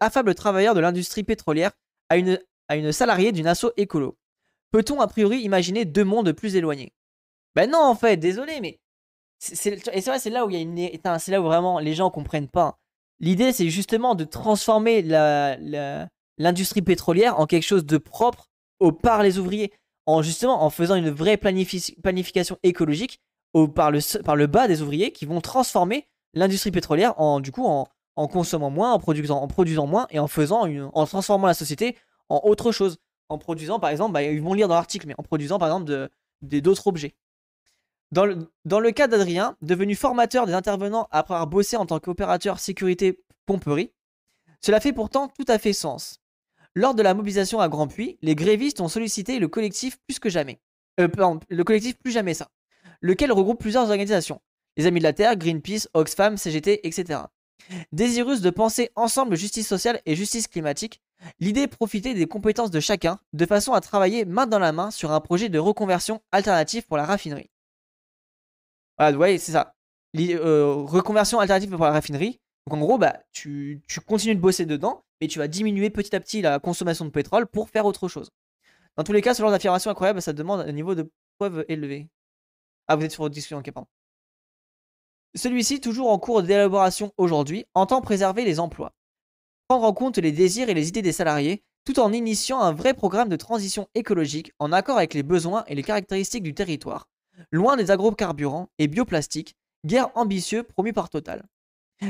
affable 0.00 0.34
travailleur 0.34 0.74
de 0.74 0.80
l'industrie 0.80 1.22
pétrolière 1.22 1.72
à 2.08 2.16
une, 2.16 2.40
à 2.68 2.76
une 2.76 2.92
salariée 2.92 3.32
d'une 3.32 3.46
asso 3.46 3.72
écolo. 3.76 4.16
Peut-on 4.70 5.00
a 5.00 5.06
priori 5.06 5.40
imaginer 5.40 5.84
deux 5.84 6.04
mondes 6.04 6.32
plus 6.32 6.56
éloignés? 6.56 6.92
Ben 7.54 7.70
non, 7.70 7.80
en 7.80 7.94
fait, 7.94 8.16
désolé, 8.16 8.60
mais. 8.60 8.80
C'est, 9.38 9.88
et 9.94 10.00
c'est 10.00 10.10
vrai, 10.10 10.18
c'est 10.18 10.30
là 10.30 10.44
où 10.44 10.50
il 10.50 10.56
y 10.56 10.58
a 10.58 10.60
une. 10.60 11.18
C'est 11.18 11.32
là 11.32 11.40
où 11.40 11.44
vraiment 11.44 11.78
les 11.78 11.94
gens 11.94 12.10
comprennent 12.10 12.48
pas. 12.48 12.78
L'idée, 13.20 13.52
c'est 13.52 13.68
justement 13.68 14.14
de 14.14 14.24
transformer 14.24 15.02
l'industrie 16.38 16.82
pétrolière 16.82 17.38
en 17.40 17.46
quelque 17.46 17.64
chose 17.64 17.84
de 17.84 17.98
propre 17.98 18.48
au, 18.80 18.92
par 18.92 19.22
les 19.22 19.38
ouvriers 19.38 19.72
en 20.06 20.22
justement 20.22 20.62
en 20.62 20.70
faisant 20.70 20.94
une 20.94 21.10
vraie 21.10 21.36
planification 21.36 22.58
écologique 22.62 23.20
au, 23.52 23.68
par, 23.68 23.90
le, 23.90 24.00
par 24.22 24.36
le 24.36 24.46
bas 24.46 24.68
des 24.68 24.82
ouvriers 24.82 25.12
qui 25.12 25.26
vont 25.26 25.40
transformer 25.40 26.08
l'industrie 26.34 26.70
pétrolière 26.70 27.20
en 27.20 27.40
du 27.40 27.52
coup 27.52 27.66
en, 27.66 27.86
consommant 28.28 28.70
moins, 28.70 28.92
en 28.92 28.98
produisant, 28.98 29.40
en 29.40 29.48
produisant 29.48 29.86
moins 29.86 30.06
et 30.10 30.18
en 30.18 30.28
faisant 30.28 30.66
une, 30.66 30.90
en 30.92 31.06
transformant 31.06 31.46
la 31.46 31.54
société 31.54 31.96
en 32.28 32.40
autre 32.44 32.70
chose. 32.70 32.98
En 33.30 33.38
produisant 33.38 33.80
par 33.80 33.90
exemple, 33.90 34.12
bah, 34.12 34.22
ils 34.22 34.42
vont 34.42 34.52
lire 34.52 34.68
dans 34.68 34.74
l'article, 34.74 35.06
mais 35.06 35.14
en 35.16 35.22
produisant 35.22 35.58
par 35.58 35.68
exemple 35.68 36.10
d'autres 36.42 36.86
objets. 36.86 37.14
Dans 38.12 38.26
le, 38.26 38.50
dans 38.64 38.80
le 38.80 38.90
cas 38.90 39.06
d'Adrien, 39.06 39.56
devenu 39.62 39.94
formateur 39.94 40.46
des 40.46 40.52
intervenants 40.52 41.06
après 41.12 41.34
avoir 41.34 41.46
bossé 41.46 41.76
en 41.76 41.86
tant 41.86 42.00
qu'opérateur 42.00 42.58
sécurité 42.58 43.22
pomperie, 43.46 43.92
cela 44.60 44.80
fait 44.80 44.92
pourtant 44.92 45.28
tout 45.28 45.44
à 45.46 45.58
fait 45.58 45.72
sens. 45.72 46.20
Lors 46.74 46.94
de 46.94 47.02
la 47.02 47.14
mobilisation 47.14 47.60
à 47.60 47.68
Grand 47.68 47.86
Puy, 47.86 48.18
les 48.20 48.34
grévistes 48.34 48.80
ont 48.80 48.88
sollicité 48.88 49.38
le 49.38 49.48
collectif 49.48 49.98
plus 50.06 50.18
que 50.18 50.28
jamais. 50.28 50.60
Euh, 50.98 51.08
le 51.48 51.64
collectif 51.64 51.96
Plus 51.98 52.12
Jamais 52.12 52.34
Ça, 52.34 52.48
lequel 53.00 53.32
regroupe 53.32 53.60
plusieurs 53.60 53.84
organisations. 53.84 54.40
Les 54.76 54.86
Amis 54.86 54.98
de 54.98 55.04
la 55.04 55.12
Terre, 55.12 55.36
Greenpeace, 55.36 55.88
Oxfam, 55.94 56.36
CGT, 56.36 56.86
etc. 56.86 57.20
Désireuses 57.92 58.40
de 58.40 58.50
penser 58.50 58.90
ensemble 58.96 59.36
justice 59.36 59.68
sociale 59.68 60.00
et 60.04 60.16
justice 60.16 60.48
climatique, 60.48 61.00
l'idée 61.38 61.66
profitait 61.66 62.14
des 62.14 62.26
compétences 62.26 62.70
de 62.70 62.80
chacun 62.80 63.18
de 63.32 63.46
façon 63.46 63.72
à 63.72 63.80
travailler 63.80 64.24
main 64.24 64.46
dans 64.46 64.58
la 64.58 64.72
main 64.72 64.90
sur 64.90 65.12
un 65.12 65.20
projet 65.20 65.48
de 65.48 65.58
reconversion 65.58 66.22
alternative 66.32 66.86
pour 66.86 66.96
la 66.96 67.04
raffinerie. 67.04 67.50
Voilà, 68.98 69.12
vous 69.12 69.18
voyez, 69.18 69.38
c'est 69.38 69.52
ça. 69.52 69.74
Euh, 70.18 70.74
reconversion 70.74 71.38
alternative 71.38 71.70
pour 71.70 71.84
la 71.84 71.92
raffinerie. 71.92 72.40
Donc 72.66 72.78
en 72.78 72.80
gros, 72.80 72.98
bah, 72.98 73.20
tu, 73.32 73.82
continues 74.06 74.34
de 74.34 74.40
bosser 74.40 74.66
dedans, 74.66 75.04
mais 75.20 75.28
tu 75.28 75.38
vas 75.38 75.48
diminuer 75.48 75.90
petit 75.90 76.14
à 76.14 76.20
petit 76.20 76.42
la 76.42 76.58
consommation 76.58 77.04
de 77.04 77.10
pétrole 77.10 77.46
pour 77.46 77.70
faire 77.70 77.86
autre 77.86 78.08
chose. 78.08 78.30
Dans 78.96 79.04
tous 79.04 79.12
les 79.12 79.22
cas, 79.22 79.34
ce 79.34 79.42
genre 79.42 79.50
d'affirmation 79.50 79.90
incroyable, 79.90 80.20
ça 80.20 80.32
demande 80.32 80.60
un 80.60 80.72
niveau 80.72 80.94
de 80.94 81.10
preuve 81.38 81.64
élevé. 81.68 82.08
Ah, 82.88 82.96
vous 82.96 83.04
êtes 83.04 83.12
sur 83.12 83.22
votre 83.22 83.34
discussion, 83.34 83.58
ok, 83.58 83.70
pardon. 83.70 83.88
Celui-ci, 85.34 85.80
toujours 85.80 86.10
en 86.10 86.18
cours 86.18 86.42
d'élaboration 86.42 87.12
aujourd'hui, 87.16 87.64
entend 87.74 88.00
préserver 88.00 88.44
les 88.44 88.58
emplois, 88.58 88.92
prendre 89.70 89.86
en 89.86 89.92
compte 89.92 90.18
les 90.18 90.32
désirs 90.32 90.68
et 90.68 90.74
les 90.74 90.88
idées 90.88 91.00
des 91.00 91.12
salariés, 91.12 91.62
tout 91.84 92.00
en 92.00 92.12
initiant 92.12 92.60
un 92.60 92.72
vrai 92.72 92.92
programme 92.92 93.28
de 93.28 93.36
transition 93.36 93.86
écologique 93.94 94.52
en 94.58 94.72
accord 94.72 94.96
avec 94.96 95.14
les 95.14 95.22
besoins 95.22 95.62
et 95.68 95.76
les 95.76 95.84
caractéristiques 95.84 96.42
du 96.42 96.54
territoire, 96.54 97.06
loin 97.52 97.76
des 97.76 97.92
agrocarburants 97.92 98.68
et 98.80 98.88
bioplastiques, 98.88 99.54
guerre 99.86 100.10
ambitieux 100.16 100.64
promu 100.64 100.92
par 100.92 101.08
Total. 101.08 101.44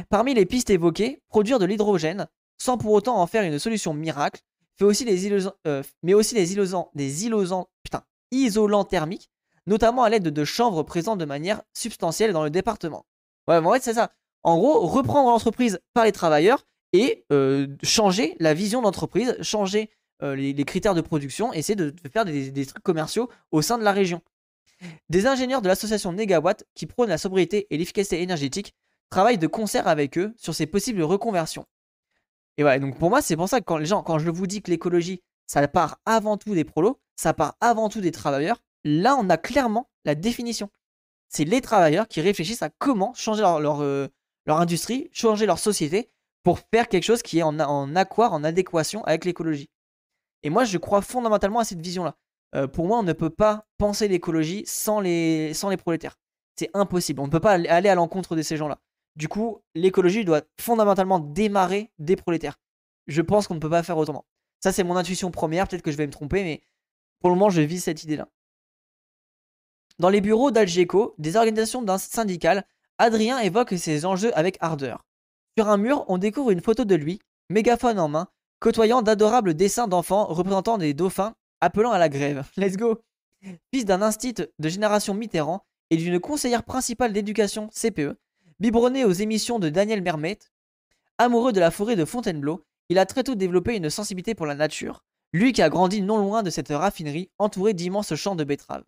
Parmi 0.08 0.32
les 0.32 0.46
pistes 0.46 0.70
évoquées, 0.70 1.20
produire 1.28 1.58
de 1.58 1.66
l'hydrogène, 1.66 2.28
sans 2.56 2.78
pour 2.78 2.92
autant 2.92 3.20
en 3.20 3.26
faire 3.26 3.42
une 3.42 3.58
solution 3.58 3.92
miracle, 3.92 4.40
fait 4.78 4.86
aussi 4.86 5.06
euh, 5.66 5.82
mais 6.02 6.14
aussi 6.14 6.34
des 6.34 6.52
isolants, 6.52 6.90
des 6.94 8.88
thermiques, 8.88 9.30
notamment 9.66 10.02
à 10.02 10.08
l'aide 10.08 10.28
de 10.28 10.44
chanvre 10.46 10.82
présents 10.82 11.16
de 11.16 11.26
manière 11.26 11.60
substantielle 11.74 12.32
dans 12.32 12.42
le 12.42 12.48
département. 12.48 13.04
Ouais, 13.48 13.58
en 13.58 13.72
fait, 13.74 13.82
c'est 13.82 13.94
ça. 13.94 14.12
En 14.44 14.56
gros, 14.56 14.86
reprendre 14.86 15.28
l'entreprise 15.28 15.78
par 15.92 16.06
les 16.06 16.12
travailleurs 16.12 16.64
et 16.92 17.24
euh, 17.32 17.68
changer 17.82 18.36
la 18.40 18.54
vision 18.54 18.82
d'entreprise, 18.82 19.36
changer 19.42 19.90
euh, 20.22 20.34
les, 20.34 20.64
critères 20.64 20.94
de 20.94 21.00
production, 21.00 21.52
essayer 21.52 21.76
de, 21.76 21.94
faire 22.12 22.24
des, 22.24 22.66
trucs 22.66 22.82
commerciaux 22.82 23.30
au 23.52 23.62
sein 23.62 23.78
de 23.78 23.84
la 23.84 23.92
région. 23.92 24.22
Des 25.08 25.26
ingénieurs 25.26 25.62
de 25.62 25.68
l'association 25.68 26.12
Negawatt, 26.12 26.64
qui 26.74 26.86
prônent 26.86 27.08
la 27.08 27.18
sobriété 27.18 27.66
et 27.70 27.78
l'efficacité 27.78 28.22
énergétique, 28.22 28.74
travaillent 29.10 29.38
de 29.38 29.46
concert 29.46 29.88
avec 29.88 30.18
eux 30.18 30.32
sur 30.36 30.54
ces 30.54 30.66
possibles 30.66 31.02
reconversions. 31.02 31.66
Et 32.56 32.62
voilà, 32.62 32.78
donc 32.78 32.98
pour 32.98 33.10
moi, 33.10 33.22
c'est 33.22 33.36
pour 33.36 33.48
ça 33.48 33.60
que 33.60 33.64
quand 33.64 34.18
je 34.18 34.30
vous 34.30 34.46
dis 34.46 34.62
que 34.62 34.70
l'écologie, 34.70 35.22
ça 35.46 35.66
part 35.68 35.98
avant 36.04 36.36
tout 36.36 36.54
des 36.54 36.64
prolos, 36.64 37.00
ça 37.16 37.34
part 37.34 37.56
avant 37.60 37.88
tout 37.88 38.00
des 38.00 38.12
travailleurs, 38.12 38.62
là, 38.84 39.16
on 39.16 39.28
a 39.30 39.36
clairement 39.36 39.90
la 40.04 40.14
définition. 40.14 40.70
C'est 41.28 41.44
les 41.44 41.60
travailleurs 41.60 42.08
qui 42.08 42.20
réfléchissent 42.20 42.62
à 42.62 42.70
comment 42.70 43.14
changer 43.14 43.42
leur, 43.42 43.82
euh, 43.82 44.08
leur, 44.46 44.60
industrie, 44.60 45.08
changer 45.12 45.46
leur 45.46 45.58
société 45.58 46.10
pour 46.42 46.58
faire 46.72 46.88
quelque 46.88 47.04
chose 47.04 47.22
qui 47.22 47.38
est 47.38 47.42
en, 47.42 47.96
accord, 47.96 48.32
en 48.32 48.44
adéquation 48.44 49.04
avec 49.04 49.24
l'écologie. 49.24 49.68
Et 50.42 50.50
moi, 50.50 50.64
je 50.64 50.78
crois 50.78 51.02
fondamentalement 51.02 51.58
à 51.58 51.64
cette 51.64 51.80
vision-là. 51.80 52.16
Euh, 52.54 52.66
pour 52.66 52.86
moi, 52.86 52.98
on 52.98 53.02
ne 53.02 53.12
peut 53.12 53.30
pas 53.30 53.66
penser 53.78 54.08
l'écologie 54.08 54.64
sans 54.66 55.00
les, 55.00 55.52
prolétaires. 55.78 56.18
C'est 56.56 56.70
impossible. 56.74 57.20
On 57.20 57.26
ne 57.26 57.30
peut 57.30 57.40
pas 57.40 57.52
aller 57.52 57.88
à 57.88 57.94
l'encontre 57.94 58.36
de 58.36 58.42
ces 58.42 58.56
gens-là. 58.56 58.78
Du 59.16 59.28
coup, 59.28 59.62
l'écologie 59.74 60.24
doit 60.24 60.42
fondamentalement 60.58 61.20
démarrer 61.20 61.90
des 61.98 62.16
prolétaires. 62.16 62.58
Je 63.06 63.22
pense 63.22 63.46
qu'on 63.46 63.54
ne 63.54 63.60
peut 63.60 63.70
pas 63.70 63.82
faire 63.82 63.98
autrement. 63.98 64.24
Ça, 64.60 64.72
c'est 64.72 64.84
mon 64.84 64.96
intuition 64.96 65.30
première. 65.30 65.68
Peut-être 65.68 65.82
que 65.82 65.90
je 65.90 65.96
vais 65.96 66.06
me 66.06 66.12
tromper, 66.12 66.42
mais 66.42 66.62
pour 67.20 67.30
le 67.30 67.36
moment, 67.36 67.50
je 67.50 67.60
vis 67.60 67.80
cette 67.80 68.02
idée-là. 68.02 68.28
Dans 69.98 70.08
les 70.08 70.20
bureaux 70.20 70.50
d'Algeco, 70.50 71.14
des 71.18 71.36
organisations 71.36 71.84
syndicales, 71.98 72.64
Adrien 72.98 73.38
évoque 73.38 73.74
ses 73.76 74.06
enjeux 74.06 74.36
avec 74.36 74.56
ardeur. 74.60 75.04
Sur 75.58 75.68
un 75.68 75.76
mur, 75.76 76.04
on 76.08 76.18
découvre 76.18 76.50
une 76.50 76.60
photo 76.60 76.84
de 76.84 76.94
lui, 76.94 77.20
mégaphone 77.48 77.98
en 77.98 78.08
main, 78.08 78.28
côtoyant 78.60 79.02
d'adorables 79.02 79.54
dessins 79.54 79.88
d'enfants 79.88 80.26
représentant 80.26 80.78
des 80.78 80.94
dauphins 80.94 81.34
appelant 81.60 81.90
à 81.90 81.98
la 81.98 82.08
grève. 82.08 82.48
Let's 82.56 82.76
go 82.76 83.00
Fils 83.72 83.84
d'un 83.84 84.02
instit 84.02 84.34
de 84.34 84.68
génération 84.68 85.14
Mitterrand 85.14 85.64
et 85.90 85.96
d'une 85.96 86.20
conseillère 86.20 86.62
principale 86.62 87.12
d'éducation 87.12 87.68
CPE, 87.68 88.16
biberonné 88.60 89.04
aux 89.04 89.12
émissions 89.12 89.58
de 89.58 89.70
Daniel 89.70 90.02
Mermet, 90.02 90.38
amoureux 91.18 91.52
de 91.52 91.60
la 91.60 91.70
forêt 91.70 91.96
de 91.96 92.04
Fontainebleau, 92.04 92.64
il 92.88 92.98
a 92.98 93.06
très 93.06 93.24
tôt 93.24 93.34
développé 93.34 93.76
une 93.76 93.90
sensibilité 93.90 94.34
pour 94.34 94.46
la 94.46 94.54
nature, 94.54 95.04
lui 95.32 95.52
qui 95.52 95.62
a 95.62 95.68
grandi 95.68 96.02
non 96.02 96.18
loin 96.18 96.42
de 96.42 96.50
cette 96.50 96.68
raffinerie 96.68 97.30
entourée 97.38 97.74
d'immenses 97.74 98.14
champs 98.14 98.36
de 98.36 98.44
betteraves. 98.44 98.84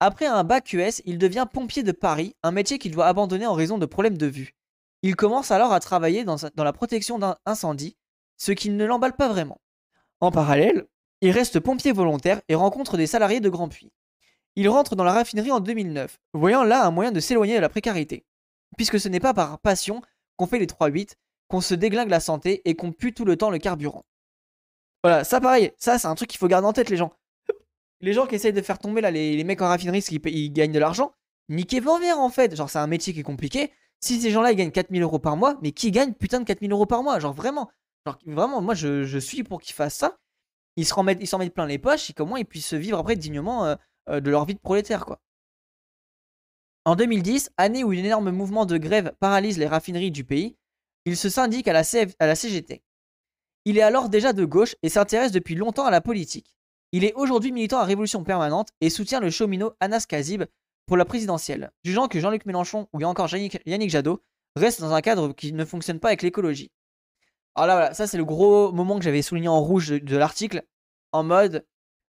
Après 0.00 0.26
un 0.26 0.44
bac 0.44 0.72
US, 0.72 1.02
il 1.04 1.18
devient 1.18 1.46
pompier 1.52 1.82
de 1.82 1.92
Paris, 1.92 2.34
un 2.42 2.52
métier 2.52 2.78
qu'il 2.78 2.92
doit 2.92 3.06
abandonner 3.06 3.46
en 3.46 3.54
raison 3.54 3.78
de 3.78 3.86
problèmes 3.86 4.16
de 4.16 4.26
vue. 4.26 4.54
Il 5.02 5.16
commence 5.16 5.50
alors 5.50 5.72
à 5.72 5.80
travailler 5.80 6.24
dans, 6.24 6.36
la 6.56 6.72
protection 6.72 7.18
d'un 7.18 7.36
incendie, 7.46 7.96
ce 8.36 8.52
qui 8.52 8.70
ne 8.70 8.84
l'emballe 8.84 9.16
pas 9.16 9.28
vraiment. 9.28 9.60
En 10.20 10.30
parallèle, 10.30 10.86
il 11.22 11.30
reste 11.30 11.60
pompier 11.60 11.92
volontaire 11.92 12.42
et 12.48 12.54
rencontre 12.54 12.96
des 12.96 13.06
salariés 13.06 13.40
de 13.40 13.48
Grand 13.48 13.68
Puy. 13.68 13.90
Il 14.56 14.68
rentre 14.68 14.96
dans 14.96 15.04
la 15.04 15.12
raffinerie 15.12 15.52
en 15.52 15.60
2009, 15.60 16.18
voyant 16.34 16.64
là 16.64 16.84
un 16.84 16.90
moyen 16.90 17.12
de 17.12 17.20
s'éloigner 17.20 17.56
de 17.56 17.60
la 17.60 17.68
précarité. 17.68 18.26
Puisque 18.76 19.00
ce 19.00 19.08
n'est 19.08 19.20
pas 19.20 19.34
par 19.34 19.58
passion 19.60 20.02
qu'on 20.36 20.46
fait 20.46 20.58
les 20.58 20.66
3-8, 20.66 21.14
qu'on 21.48 21.60
se 21.60 21.74
déglingue 21.74 22.10
la 22.10 22.20
santé 22.20 22.62
et 22.64 22.74
qu'on 22.74 22.92
pue 22.92 23.12
tout 23.12 23.24
le 23.24 23.36
temps 23.36 23.50
le 23.50 23.58
carburant. 23.58 24.04
Voilà, 25.02 25.24
ça 25.24 25.40
pareil, 25.40 25.72
ça 25.78 25.98
c'est 25.98 26.06
un 26.06 26.14
truc 26.14 26.28
qu'il 26.28 26.38
faut 26.38 26.48
garder 26.48 26.66
en 26.66 26.72
tête 26.72 26.90
les 26.90 26.96
gens. 26.96 27.12
Les 28.00 28.12
gens 28.12 28.26
qui 28.26 28.34
essayent 28.34 28.52
de 28.52 28.62
faire 28.62 28.78
tomber 28.78 29.00
là 29.00 29.10
les, 29.10 29.44
mecs 29.44 29.60
en 29.60 29.68
raffinerie 29.68 30.00
parce 30.00 30.08
qu'ils 30.08 30.52
gagnent 30.52 30.72
de 30.72 30.78
l'argent, 30.78 31.12
niquez 31.48 31.80
vos 31.80 31.98
en 32.16 32.30
fait. 32.30 32.54
Genre 32.54 32.70
c'est 32.70 32.78
un 32.78 32.86
métier 32.86 33.12
qui 33.12 33.20
est 33.20 33.24
compliqué, 33.24 33.72
si 34.00 34.20
ces 34.20 34.30
gens-là 34.30 34.52
ils 34.52 34.56
gagnent 34.56 34.70
4000 34.70 35.02
euros 35.02 35.18
par 35.18 35.36
mois, 35.36 35.58
mais 35.62 35.72
qui 35.72 35.90
gagne 35.90 36.14
putain 36.14 36.40
de 36.40 36.44
4000 36.44 36.72
euros 36.72 36.86
par 36.86 37.02
mois? 37.02 37.18
Genre 37.18 37.34
vraiment. 37.34 37.70
Genre 38.06 38.18
vraiment, 38.26 38.60
moi 38.62 38.74
je, 38.74 39.18
suis 39.18 39.44
pour 39.44 39.60
qu'ils 39.60 39.74
fassent 39.74 39.96
ça. 39.96 40.16
Ils 40.76 40.86
s'en 40.86 41.02
mettent, 41.02 41.20
ils 41.20 41.50
plein 41.50 41.66
les 41.66 41.78
poches 41.78 42.10
et 42.10 42.12
comment 42.12 42.36
ils 42.36 42.46
puissent 42.46 42.74
vivre 42.74 42.98
après 42.98 43.16
dignement 43.16 43.66
euh, 43.66 43.74
euh, 44.08 44.20
de 44.20 44.30
leur 44.30 44.44
vie 44.46 44.54
de 44.54 44.60
prolétaire 44.60 45.04
quoi. 45.04 45.20
En 46.86 46.96
2010, 46.96 47.50
année 47.58 47.84
où 47.84 47.90
un 47.90 47.96
énorme 47.96 48.30
mouvement 48.30 48.64
de 48.64 48.78
grève 48.78 49.12
paralyse 49.20 49.58
les 49.58 49.66
raffineries 49.66 50.10
du 50.10 50.24
pays, 50.24 50.56
il 51.04 51.16
se 51.16 51.28
syndique 51.28 51.68
à 51.68 51.74
la, 51.74 51.82
à 52.18 52.26
la 52.26 52.34
CGT. 52.34 52.82
Il 53.66 53.76
est 53.76 53.82
alors 53.82 54.08
déjà 54.08 54.32
de 54.32 54.44
gauche 54.46 54.76
et 54.82 54.88
s'intéresse 54.88 55.32
depuis 55.32 55.54
longtemps 55.54 55.84
à 55.84 55.90
la 55.90 56.00
politique. 56.00 56.56
Il 56.92 57.04
est 57.04 57.12
aujourd'hui 57.14 57.52
militant 57.52 57.78
à 57.78 57.84
Révolution 57.84 58.24
Permanente 58.24 58.70
et 58.80 58.88
soutient 58.88 59.20
le 59.20 59.30
cheminot 59.30 59.72
Anas 59.80 60.06
Kazib 60.08 60.44
pour 60.90 60.96
la 60.96 61.04
présidentielle, 61.04 61.70
jugeant 61.84 62.08
que 62.08 62.18
Jean-Luc 62.18 62.46
Mélenchon 62.46 62.88
ou 62.92 63.04
encore 63.04 63.32
Yannick 63.32 63.90
Jadot 63.90 64.24
restent 64.56 64.80
dans 64.80 64.92
un 64.92 65.00
cadre 65.00 65.32
qui 65.32 65.52
ne 65.52 65.64
fonctionne 65.64 66.00
pas 66.00 66.08
avec 66.08 66.22
l'écologie. 66.22 66.72
Alors 67.54 67.78
là, 67.78 67.94
ça 67.94 68.08
c'est 68.08 68.16
le 68.16 68.24
gros 68.24 68.72
moment 68.72 68.98
que 68.98 69.04
j'avais 69.04 69.22
souligné 69.22 69.46
en 69.46 69.60
rouge 69.60 69.90
de, 69.90 70.16
l'article, 70.16 70.64
en 71.12 71.22
mode, 71.22 71.64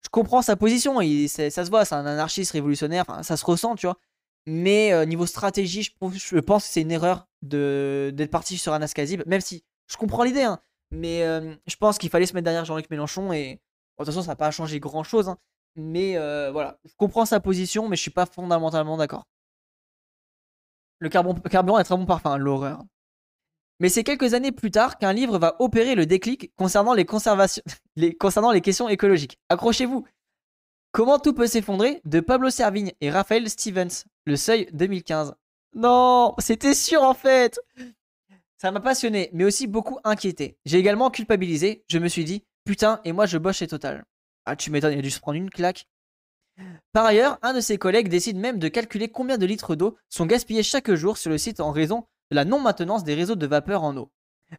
je 0.05 0.09
comprends 0.11 0.43
sa 0.43 0.55
position, 0.55 1.01
ça 1.27 1.51
se 1.65 1.71
voit, 1.71 1.85
c'est 1.85 1.97
un 1.97 2.07
anarchiste 2.07 2.53
révolutionnaire, 2.53 3.05
ça 3.25 3.37
se 3.37 3.45
ressent, 3.45 3.75
tu 3.75 3.89
vois. 3.89 3.99
Mais 4.47 4.93
euh, 4.93 5.05
niveau 5.07 5.27
stratégie, 5.27 5.83
je, 5.83 6.39
pense 6.39 6.65
que 6.65 6.71
c'est 6.71 6.83
une 6.83 6.93
erreur 6.93 7.27
d'être 7.43 8.31
parti 8.31 8.59
sur 8.59 8.75
Anas 8.75 8.93
Kazib, 8.95 9.25
même 9.27 9.41
si 9.41 9.65
je 9.89 9.97
comprends 9.97 10.23
l'idée, 10.23 10.43
hein, 10.43 10.61
mais 10.93 11.25
euh, 11.25 11.53
je 11.67 11.75
pense 11.75 11.99
qu'il 11.99 12.11
fallait 12.11 12.27
se 12.27 12.33
mettre 12.35 12.45
derrière 12.45 12.65
Jean-Luc 12.65 12.89
Mélenchon 12.91 13.33
et 13.33 13.55
de 13.55 14.05
toute 14.05 14.07
façon, 14.07 14.23
ça 14.23 14.29
n'a 14.29 14.37
pas 14.37 14.53
changé 14.53 14.79
grand 14.79 15.03
chose. 15.03 15.29
Hein. 15.29 15.37
Mais 15.79 16.17
euh, 16.17 16.51
voilà, 16.51 16.77
je 16.85 16.93
comprends 16.97 17.25
sa 17.25 17.39
position, 17.39 17.89
mais 17.89 17.95
je 17.95 18.03
suis 18.03 18.11
pas 18.11 18.27
fondamentalement 18.27 18.97
d'accord. 18.97 19.29
Le, 20.99 21.09
carburant 21.09 21.79
est 21.79 21.85
très 21.85 21.97
bon 21.97 22.05
parfum, 22.05 22.37
l'horreur. 22.37 22.83
Mais 23.79 23.89
c'est 23.89 24.03
quelques 24.03 24.35
années 24.35 24.51
plus 24.51 24.73
tard 24.73 24.99
qu'un 24.99 25.13
livre 25.13 25.39
va 25.39 25.55
opérer 25.61 25.95
le 25.95 26.05
déclic 26.05 26.53
concernant 26.57 26.95
les, 26.95 27.07
concernant 28.19 28.51
les 28.51 28.61
questions 28.61 28.89
écologiques. 28.89 29.39
Accrochez-vous. 29.51 30.05
Comment 30.91 31.21
tout 31.21 31.33
peut 31.33 31.47
s'effondrer 31.47 32.01
de 32.05 32.19
Pablo 32.19 32.51
Servigne 32.51 32.93
et 33.01 33.11
Raphaël 33.11 33.49
Stevens, 33.49 34.05
Le 34.25 34.35
Seuil 34.35 34.69
2015. 34.73 35.35
Non, 35.75 36.35
c'était 36.39 36.75
sûr 36.75 37.05
en 37.05 37.15
fait. 37.15 37.61
Ça 38.57 38.73
m'a 38.73 38.81
passionné, 38.81 39.31
mais 39.33 39.45
aussi 39.45 39.69
beaucoup 39.69 40.01
inquiété. 40.03 40.59
J'ai 40.65 40.79
également 40.79 41.11
culpabilisé. 41.11 41.85
Je 41.87 41.99
me 41.99 42.09
suis 42.09 42.25
dit, 42.25 42.45
putain, 42.65 43.01
et 43.05 43.13
moi 43.13 43.27
je 43.27 43.39
bosse 43.39 43.59
chez 43.59 43.69
Total. 43.69 44.05
Ah, 44.51 44.57
tu 44.57 44.71
m'étonnes, 44.71 44.95
il 44.95 44.99
a 45.01 45.03
dû 45.03 45.11
se 45.11 45.21
prendre 45.21 45.37
une 45.37 45.51
claque. 45.51 45.87
Par 46.95 47.05
ailleurs, 47.05 47.39
un 47.43 47.53
de 47.53 47.61
ses 47.61 47.77
collègues 47.77 48.09
décide 48.09 48.39
même 48.39 48.59
de 48.59 48.69
calculer 48.69 49.11
combien 49.11 49.37
de 49.37 49.45
litres 49.45 49.77
d'eau 49.77 49.99
sont 50.09 50.25
gaspillés 50.25 50.63
chaque 50.63 50.91
jour 50.95 51.19
sur 51.19 51.31
le 51.31 51.37
site 51.37 51.61
en 51.61 51.71
raison 51.71 52.07
de 52.31 52.37
la 52.37 52.47
non-maintenance 52.47 53.05
des 53.05 53.15
réseaux 53.15 53.37
de 53.37 53.47
vapeur 53.47 53.85
en 53.85 53.95
eau. 53.99 54.11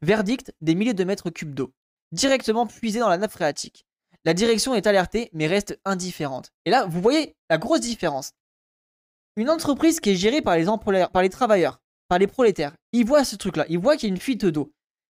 Verdict, 0.03 0.53
des 0.61 0.75
milliers 0.75 0.93
de 0.93 1.03
mètres 1.03 1.31
cubes 1.31 1.55
d'eau, 1.55 1.73
directement 2.11 2.67
puisés 2.67 2.99
dans 2.99 3.09
la 3.09 3.17
nappe 3.17 3.31
phréatique. 3.31 3.87
La 4.25 4.35
direction 4.35 4.75
est 4.75 4.85
alertée 4.85 5.31
mais 5.33 5.47
reste 5.47 5.79
indifférente. 5.85 6.51
Et 6.65 6.69
là, 6.69 6.85
vous 6.85 7.01
voyez 7.01 7.35
la 7.49 7.57
grosse 7.57 7.81
différence. 7.81 8.33
Une 9.37 9.49
entreprise 9.49 9.99
qui 9.99 10.11
est 10.11 10.15
gérée 10.15 10.43
par 10.43 10.55
les, 10.55 10.67
par 11.11 11.23
les 11.23 11.29
travailleurs, 11.29 11.81
par 12.07 12.19
les 12.19 12.27
prolétaires, 12.27 12.75
ils 12.91 13.07
voient 13.07 13.25
ce 13.25 13.37
truc-là, 13.37 13.65
ils 13.69 13.79
voient 13.79 13.97
qu'il 13.97 14.09
y 14.09 14.11
a 14.11 14.13
une 14.13 14.21
fuite 14.21 14.45
d'eau. 14.45 14.71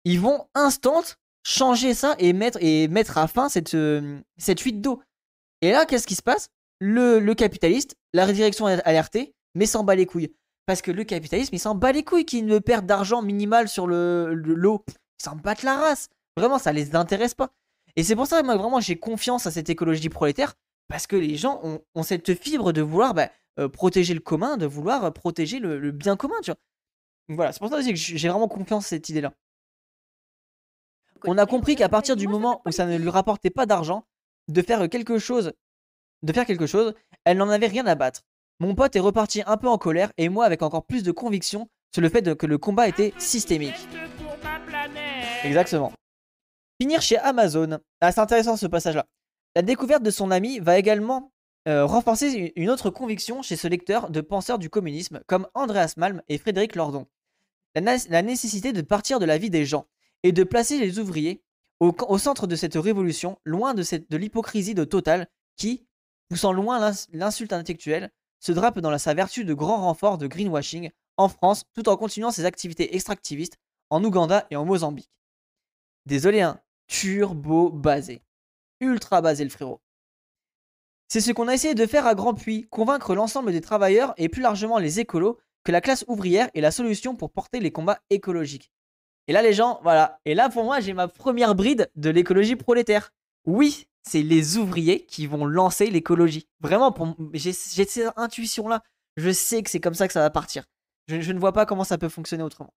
Ils 0.06 0.18
vont 0.18 0.48
instant 0.54 1.02
changer 1.44 1.94
ça 1.94 2.14
et 2.18 2.32
mettre, 2.32 2.58
et 2.60 2.88
mettre 2.88 3.18
à 3.18 3.26
fin 3.26 3.48
cette, 3.48 3.74
euh, 3.74 4.20
cette 4.38 4.60
fuite 4.60 4.80
d'eau. 4.80 5.02
Et 5.60 5.70
là, 5.70 5.86
qu'est-ce 5.86 6.06
qui 6.06 6.14
se 6.14 6.22
passe? 6.22 6.48
Le, 6.80 7.18
le, 7.18 7.34
capitaliste, 7.34 7.96
la 8.12 8.30
direction 8.32 8.68
est 8.68 8.82
alertée, 8.84 9.34
mais 9.54 9.66
s'en 9.66 9.84
bat 9.84 9.94
les 9.94 10.06
couilles. 10.06 10.34
Parce 10.66 10.82
que 10.82 10.90
le 10.90 11.04
capitalisme, 11.04 11.54
il 11.54 11.58
s'en 11.58 11.74
bat 11.74 11.92
les 11.92 12.04
couilles 12.04 12.24
qu'il 12.24 12.46
ne 12.46 12.58
perde 12.58 12.86
d'argent 12.86 13.22
minimal 13.22 13.68
sur 13.68 13.86
le 13.86 14.32
l'eau. 14.34 14.84
Ils 14.88 15.24
s'en 15.24 15.36
battent 15.36 15.62
la 15.62 15.76
race. 15.76 16.08
Vraiment, 16.36 16.58
ça 16.58 16.72
les 16.72 16.94
intéresse 16.94 17.34
pas. 17.34 17.50
Et 17.96 18.04
c'est 18.04 18.16
pour 18.16 18.26
ça 18.26 18.40
que 18.40 18.46
moi, 18.46 18.56
vraiment, 18.56 18.80
j'ai 18.80 18.96
confiance 18.96 19.46
à 19.46 19.50
cette 19.50 19.70
écologie 19.70 20.08
prolétaire. 20.08 20.54
Parce 20.88 21.06
que 21.06 21.16
les 21.16 21.36
gens 21.36 21.60
ont, 21.94 22.02
cette 22.02 22.34
fibre 22.34 22.72
de 22.72 22.82
vouloir 22.82 23.14
bah, 23.14 23.30
euh, 23.58 23.68
protéger 23.68 24.14
le 24.14 24.20
commun, 24.20 24.56
de 24.56 24.66
vouloir 24.66 25.12
protéger 25.12 25.58
le, 25.58 25.78
le, 25.78 25.90
bien 25.90 26.16
commun. 26.16 26.34
Tu 26.42 26.50
vois. 26.50 26.58
voilà, 27.28 27.52
c'est 27.52 27.60
pour 27.60 27.68
ça 27.68 27.78
aussi 27.78 27.90
que 27.90 27.98
j'ai 27.98 28.28
vraiment 28.28 28.48
confiance 28.48 28.86
à 28.86 28.88
cette 28.90 29.08
idée-là. 29.08 29.32
On 31.24 31.38
a 31.38 31.46
compris 31.46 31.76
qu'à 31.76 31.88
partir 31.88 32.16
du 32.16 32.26
moment 32.26 32.62
où 32.66 32.72
ça 32.72 32.86
ne 32.86 32.96
lui 32.96 33.08
rapportait 33.08 33.50
pas 33.50 33.66
d'argent, 33.66 34.04
de 34.48 34.60
faire 34.62 34.88
quelque 34.88 35.18
chose, 35.18 35.52
de 36.22 36.32
faire 36.32 36.46
quelque 36.46 36.66
chose, 36.66 36.94
elle 37.24 37.36
n'en 37.36 37.48
avait 37.48 37.68
rien 37.68 37.86
à 37.86 37.94
battre. 37.94 38.22
Mon 38.58 38.74
pote 38.74 38.96
est 38.96 39.00
reparti 39.00 39.42
un 39.46 39.56
peu 39.56 39.68
en 39.68 39.78
colère 39.78 40.12
et 40.18 40.28
moi 40.28 40.44
avec 40.44 40.62
encore 40.62 40.84
plus 40.84 41.02
de 41.02 41.12
conviction 41.12 41.68
sur 41.92 42.02
le 42.02 42.08
fait 42.08 42.36
que 42.36 42.46
le 42.46 42.58
combat 42.58 42.88
était 42.88 43.12
systémique. 43.18 43.88
Exactement. 45.44 45.92
Finir 46.80 47.02
chez 47.02 47.18
Amazon. 47.18 47.78
Ah, 48.00 48.10
c'est 48.10 48.20
intéressant 48.20 48.56
ce 48.56 48.66
passage-là. 48.66 49.06
La 49.54 49.62
découverte 49.62 50.02
de 50.02 50.10
son 50.10 50.30
ami 50.30 50.58
va 50.58 50.78
également 50.78 51.32
euh, 51.68 51.84
renforcer 51.84 52.52
une 52.56 52.70
autre 52.70 52.90
conviction 52.90 53.42
chez 53.42 53.56
ce 53.56 53.68
lecteur 53.68 54.10
de 54.10 54.20
penseurs 54.20 54.58
du 54.58 54.70
communisme 54.70 55.20
comme 55.26 55.46
Andreas 55.54 55.94
Malm 55.96 56.22
et 56.28 56.38
Frédéric 56.38 56.74
Lordon. 56.74 57.06
la 57.76 58.22
nécessité 58.22 58.72
de 58.72 58.82
partir 58.82 59.20
de 59.20 59.24
la 59.24 59.38
vie 59.38 59.50
des 59.50 59.64
gens 59.64 59.86
et 60.22 60.32
de 60.32 60.44
placer 60.44 60.78
les 60.78 60.98
ouvriers 60.98 61.42
au, 61.80 62.18
centre 62.18 62.46
de 62.46 62.54
cette 62.54 62.76
révolution, 62.76 63.38
loin 63.44 63.74
de, 63.74 63.82
de 63.82 64.16
l'hypocrisie 64.16 64.74
de 64.74 64.84
Total 64.84 65.28
qui, 65.56 65.84
poussant 66.28 66.52
loin 66.52 66.92
l'insulte 67.12 67.52
intellectuelle, 67.52 68.10
se 68.38 68.52
drape 68.52 68.78
dans 68.78 68.96
sa 68.98 69.14
vertu 69.14 69.44
de 69.44 69.54
grand 69.54 69.78
renfort 69.78 70.18
de 70.18 70.26
greenwashing 70.26 70.90
en 71.16 71.28
France 71.28 71.64
tout 71.74 71.88
en 71.88 71.96
continuant 71.96 72.30
ses 72.30 72.44
activités 72.44 72.94
extractivistes 72.94 73.58
en 73.90 74.02
Ouganda 74.04 74.46
et 74.50 74.56
en 74.56 74.64
Mozambique. 74.64 75.10
Désolé, 76.06 76.40
hein, 76.40 76.60
turbo 76.86 77.70
basé. 77.70 78.22
Ultra 78.80 79.20
basé 79.20 79.44
le 79.44 79.50
frérot. 79.50 79.80
C'est 81.08 81.20
ce 81.20 81.30
qu'on 81.30 81.48
a 81.48 81.54
essayé 81.54 81.74
de 81.74 81.86
faire 81.86 82.06
à 82.06 82.14
Grand 82.14 82.34
Puy, 82.34 82.66
convaincre 82.70 83.14
l'ensemble 83.14 83.52
des 83.52 83.60
travailleurs 83.60 84.14
et 84.16 84.28
plus 84.28 84.42
largement 84.42 84.78
les 84.78 84.98
écolos 84.98 85.38
que 85.62 85.70
la 85.70 85.80
classe 85.80 86.04
ouvrière 86.08 86.48
est 86.54 86.60
la 86.60 86.70
solution 86.70 87.14
pour 87.14 87.30
porter 87.30 87.60
les 87.60 87.70
combats 87.70 88.00
écologiques. 88.10 88.72
Et 89.28 89.32
là 89.32 89.42
les 89.42 89.52
gens, 89.52 89.80
voilà. 89.82 90.20
Et 90.24 90.34
là 90.34 90.48
pour 90.48 90.64
moi 90.64 90.80
j'ai 90.80 90.92
ma 90.92 91.08
première 91.08 91.54
bride 91.54 91.90
de 91.96 92.10
l'écologie 92.10 92.56
prolétaire. 92.56 93.12
Oui, 93.44 93.86
c'est 94.02 94.22
les 94.22 94.56
ouvriers 94.56 95.04
qui 95.04 95.26
vont 95.26 95.46
lancer 95.46 95.86
l'écologie. 95.86 96.48
Vraiment, 96.60 96.94
j'ai 97.32 97.52
cette 97.52 98.12
intuition-là. 98.16 98.82
Je 99.16 99.30
sais 99.30 99.62
que 99.62 99.70
c'est 99.70 99.80
comme 99.80 99.94
ça 99.94 100.06
que 100.06 100.12
ça 100.12 100.20
va 100.20 100.30
partir. 100.30 100.64
Je, 101.08 101.32
ne 101.32 101.38
vois 101.38 101.52
pas 101.52 101.66
comment 101.66 101.84
ça 101.84 101.98
peut 101.98 102.08
fonctionner 102.08 102.42
autrement. 102.42 102.72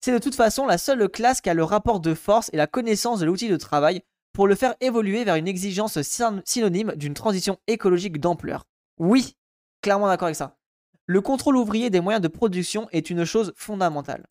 C'est 0.00 0.12
de 0.12 0.18
toute 0.18 0.34
façon 0.34 0.66
la 0.66 0.78
seule 0.78 1.08
classe 1.08 1.40
qui 1.40 1.50
a 1.50 1.54
le 1.54 1.64
rapport 1.64 2.00
de 2.00 2.14
force 2.14 2.50
et 2.52 2.56
la 2.56 2.66
connaissance 2.66 3.20
de 3.20 3.26
l'outil 3.26 3.48
de 3.48 3.56
travail 3.56 4.02
pour 4.32 4.46
le 4.46 4.54
faire 4.54 4.74
évoluer 4.80 5.24
vers 5.24 5.36
une 5.36 5.48
exigence 5.48 5.98
synonyme 6.44 6.92
d'une 6.96 7.14
transition 7.14 7.58
écologique 7.66 8.20
d'ampleur. 8.20 8.66
Oui, 8.98 9.36
clairement 9.80 10.08
d'accord 10.08 10.26
avec 10.26 10.36
ça. 10.36 10.56
Le 11.06 11.20
contrôle 11.20 11.56
ouvrier 11.56 11.90
des 11.90 12.00
moyens 12.00 12.22
de 12.22 12.28
production 12.28 12.88
est 12.90 13.10
une 13.10 13.24
chose 13.24 13.52
fondamentale. 13.56 14.26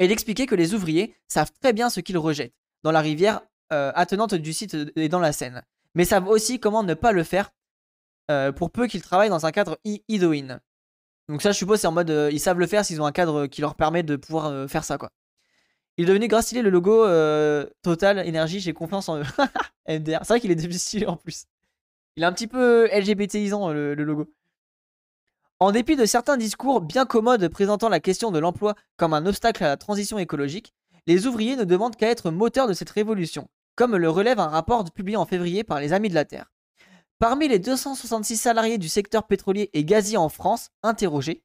Et 0.00 0.08
d'expliquer 0.08 0.46
que 0.46 0.54
les 0.54 0.74
ouvriers 0.74 1.14
savent 1.28 1.52
très 1.60 1.74
bien 1.74 1.90
ce 1.90 2.00
qu'ils 2.00 2.18
rejettent 2.18 2.54
dans 2.82 2.90
la 2.90 3.00
rivière 3.00 3.42
euh, 3.72 3.92
attenante 3.94 4.34
du 4.34 4.52
site 4.52 4.76
et 4.96 5.08
dans 5.10 5.20
la 5.20 5.32
Seine, 5.32 5.62
mais 5.94 6.06
savent 6.06 6.26
aussi 6.26 6.58
comment 6.58 6.82
ne 6.82 6.94
pas 6.94 7.12
le 7.12 7.22
faire 7.22 7.52
euh, 8.30 8.50
pour 8.50 8.70
peu 8.70 8.86
qu'ils 8.86 9.02
travaillent 9.02 9.28
dans 9.28 9.44
un 9.44 9.52
cadre 9.52 9.78
idoine. 9.84 10.60
Donc 11.28 11.42
ça, 11.42 11.52
je 11.52 11.58
suppose, 11.58 11.80
c'est 11.80 11.86
en 11.86 11.92
mode, 11.92 12.10
euh, 12.10 12.30
ils 12.32 12.40
savent 12.40 12.58
le 12.58 12.66
faire 12.66 12.84
s'ils 12.84 13.00
ont 13.00 13.06
un 13.06 13.12
cadre 13.12 13.46
qui 13.46 13.60
leur 13.60 13.74
permet 13.74 14.02
de 14.02 14.16
pouvoir 14.16 14.68
faire 14.68 14.84
ça, 14.84 14.96
quoi. 14.96 15.12
Il 15.98 16.04
est 16.04 16.08
devenu 16.08 16.28
grâce 16.28 16.52
le 16.54 16.70
logo 16.70 17.04
Total 17.82 18.26
Énergie, 18.26 18.60
j'ai 18.60 18.72
confiance 18.72 19.10
en 19.10 19.18
eux. 19.18 19.24
MDR, 19.88 20.20
c'est 20.22 20.28
vrai 20.28 20.40
qu'il 20.40 20.50
est 20.50 20.72
stylé 20.72 21.06
en 21.06 21.16
plus. 21.16 21.44
Il 22.16 22.22
est 22.22 22.26
un 22.26 22.32
petit 22.32 22.46
peu 22.46 22.88
LGBTisant 22.90 23.70
le 23.70 23.94
logo. 23.94 24.32
En 25.62 25.72
dépit 25.72 25.94
de 25.94 26.06
certains 26.06 26.38
discours 26.38 26.80
bien 26.80 27.04
commodes 27.04 27.46
présentant 27.48 27.90
la 27.90 28.00
question 28.00 28.30
de 28.30 28.38
l'emploi 28.38 28.74
comme 28.96 29.12
un 29.12 29.26
obstacle 29.26 29.62
à 29.62 29.68
la 29.68 29.76
transition 29.76 30.18
écologique, 30.18 30.72
les 31.06 31.26
ouvriers 31.26 31.54
ne 31.54 31.64
demandent 31.64 31.96
qu'à 31.96 32.08
être 32.08 32.30
moteurs 32.30 32.66
de 32.66 32.72
cette 32.72 32.88
révolution 32.88 33.48
comme 33.76 33.96
le 33.96 34.10
relève 34.10 34.40
un 34.40 34.48
rapport 34.48 34.84
publié 34.90 35.16
en 35.16 35.26
février 35.26 35.64
par 35.64 35.80
les 35.80 35.92
Amis 35.92 36.08
de 36.08 36.14
la 36.14 36.24
Terre. 36.24 36.52
Parmi 37.18 37.46
les 37.48 37.58
266 37.58 38.36
salariés 38.36 38.78
du 38.78 38.88
secteur 38.88 39.26
pétrolier 39.26 39.70
et 39.74 39.84
gazier 39.84 40.16
en 40.16 40.30
France 40.30 40.70
interrogés, 40.82 41.42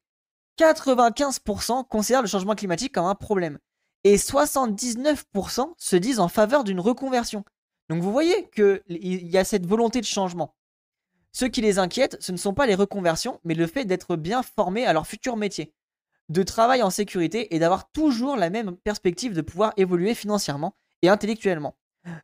95% 0.58 1.86
considèrent 1.86 2.22
le 2.22 2.28
changement 2.28 2.54
climatique 2.54 2.92
comme 2.92 3.06
un 3.06 3.14
problème 3.14 3.58
et 4.04 4.16
79% 4.16 5.74
se 5.76 5.96
disent 5.96 6.20
en 6.20 6.28
faveur 6.28 6.64
d'une 6.64 6.80
reconversion. 6.80 7.44
Donc 7.90 8.02
vous 8.02 8.12
voyez 8.12 8.48
qu'il 8.50 8.82
y 8.88 9.36
a 9.36 9.44
cette 9.44 9.66
volonté 9.66 10.00
de 10.00 10.06
changement. 10.06 10.55
Ce 11.36 11.44
qui 11.44 11.60
les 11.60 11.78
inquiète, 11.78 12.16
ce 12.18 12.32
ne 12.32 12.38
sont 12.38 12.54
pas 12.54 12.64
les 12.64 12.74
reconversions, 12.74 13.40
mais 13.44 13.52
le 13.52 13.66
fait 13.66 13.84
d'être 13.84 14.16
bien 14.16 14.42
formés 14.42 14.86
à 14.86 14.94
leur 14.94 15.06
futur 15.06 15.36
métier, 15.36 15.74
de 16.30 16.42
travailler 16.42 16.82
en 16.82 16.88
sécurité 16.88 17.54
et 17.54 17.58
d'avoir 17.58 17.90
toujours 17.90 18.36
la 18.36 18.48
même 18.48 18.74
perspective 18.78 19.34
de 19.34 19.42
pouvoir 19.42 19.74
évoluer 19.76 20.14
financièrement 20.14 20.74
et 21.02 21.10
intellectuellement. 21.10 21.76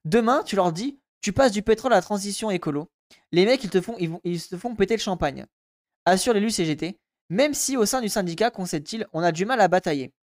Demain, 0.06 0.42
tu 0.46 0.56
leur 0.56 0.72
dis, 0.72 0.98
tu 1.20 1.34
passes 1.34 1.52
du 1.52 1.60
pétrole 1.60 1.92
à 1.92 1.96
la 1.96 2.00
transition 2.00 2.50
écolo. 2.50 2.90
Les 3.32 3.44
mecs, 3.44 3.62
ils 3.62 3.68
te 3.68 3.82
font, 3.82 3.96
ils, 3.98 4.40
font 4.40 4.74
péter 4.74 4.96
le 4.96 5.02
champagne. 5.02 5.44
Assure 6.06 6.32
l'élu 6.32 6.48
CGT, 6.48 6.98
même 7.28 7.52
si 7.52 7.76
au 7.76 7.84
sein 7.84 8.00
du 8.00 8.08
syndicat, 8.08 8.50
concède-t-il, 8.50 9.06
on 9.12 9.22
a 9.22 9.30
du 9.30 9.44
mal 9.44 9.60
à 9.60 9.68
batailler. 9.68 10.14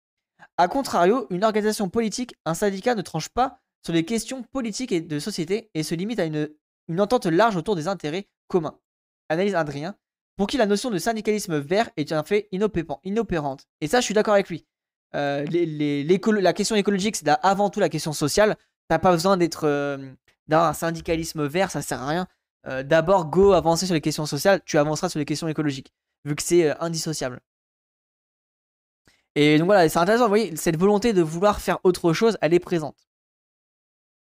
A 0.57 0.67
contrario, 0.67 1.27
une 1.29 1.43
organisation 1.43 1.89
politique, 1.89 2.33
un 2.43 2.55
syndicat 2.55 2.95
ne 2.95 3.03
tranche 3.03 3.29
pas 3.29 3.59
sur 3.85 3.93
les 3.93 4.03
questions 4.03 4.41
politiques 4.41 4.91
et 4.91 5.01
de 5.01 5.19
société 5.19 5.69
et 5.75 5.83
se 5.83 5.93
limite 5.93 6.19
à 6.19 6.25
une, 6.25 6.49
une 6.89 6.99
entente 6.99 7.27
large 7.27 7.55
autour 7.55 7.75
des 7.75 7.87
intérêts 7.87 8.27
communs. 8.47 8.77
Analyse 9.29 9.55
Adrien, 9.55 9.95
pour 10.35 10.47
qui 10.47 10.57
la 10.57 10.65
notion 10.65 10.89
de 10.89 10.97
syndicalisme 10.97 11.57
vert 11.57 11.89
est 11.97 12.11
un 12.11 12.23
fait 12.23 12.49
inopérante. 12.51 13.67
Et 13.79 13.87
ça, 13.87 13.99
je 13.99 14.05
suis 14.05 14.13
d'accord 14.13 14.33
avec 14.33 14.49
lui. 14.49 14.65
Euh, 15.15 15.45
la 15.45 16.53
question 16.53 16.75
écologique, 16.75 17.15
c'est 17.15 17.27
avant 17.27 17.69
tout 17.69 17.79
la 17.79 17.89
question 17.89 18.13
sociale. 18.13 18.57
T'as 18.87 18.99
pas 18.99 19.11
besoin 19.11 19.37
d'être 19.37 19.65
euh, 19.65 20.11
d'un 20.47 20.73
syndicalisme 20.73 21.45
vert, 21.45 21.71
ça 21.71 21.81
sert 21.81 22.01
à 22.01 22.07
rien. 22.07 22.27
Euh, 22.67 22.83
d'abord, 22.83 23.25
go 23.25 23.53
avancer 23.53 23.85
sur 23.85 23.93
les 23.93 24.01
questions 24.01 24.25
sociales, 24.25 24.61
tu 24.65 24.77
avanceras 24.77 25.09
sur 25.09 25.19
les 25.19 25.25
questions 25.25 25.47
écologiques, 25.47 25.93
vu 26.25 26.35
que 26.35 26.43
c'est 26.43 26.69
indissociable. 26.79 27.39
Et 29.35 29.57
donc 29.57 29.67
voilà, 29.67 29.87
c'est 29.87 29.99
intéressant, 29.99 30.25
vous 30.25 30.29
voyez, 30.29 30.55
cette 30.55 30.75
volonté 30.77 31.13
de 31.13 31.21
vouloir 31.21 31.61
faire 31.61 31.79
autre 31.83 32.13
chose, 32.13 32.37
elle 32.41 32.53
est 32.53 32.59
présente. 32.59 33.08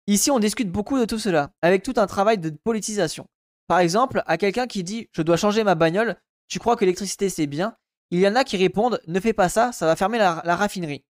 Ici, 0.09 0.31
on 0.31 0.39
discute 0.39 0.71
beaucoup 0.71 0.97
de 0.97 1.05
tout 1.05 1.19
cela, 1.19 1.51
avec 1.61 1.83
tout 1.83 1.93
un 1.97 2.07
travail 2.07 2.39
de 2.39 2.49
politisation. 2.49 3.27
Par 3.67 3.77
exemple, 3.77 4.23
à 4.25 4.39
quelqu'un 4.39 4.65
qui 4.65 4.83
dit 4.83 5.07
Je 5.11 5.21
dois 5.21 5.37
changer 5.37 5.63
ma 5.63 5.75
bagnole, 5.75 6.15
tu 6.47 6.57
crois 6.57 6.75
que 6.75 6.79
l'électricité 6.83 7.29
c'est 7.29 7.45
bien? 7.45 7.77
Il 8.09 8.19
y 8.19 8.27
en 8.27 8.35
a 8.35 8.43
qui 8.43 8.57
répondent 8.57 8.99
Ne 9.05 9.19
fais 9.19 9.33
pas 9.33 9.49
ça, 9.49 9.71
ça 9.71 9.85
va 9.85 9.95
fermer 9.95 10.17
la 10.17 10.55
raffinerie. 10.55 11.05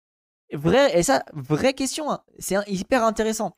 Vrai, 0.51 0.97
et 0.97 1.03
ça, 1.03 1.23
vraie 1.35 1.75
question, 1.75 2.11
hein. 2.11 2.23
c'est 2.39 2.55
hyper 2.65 3.03
intéressant. 3.03 3.55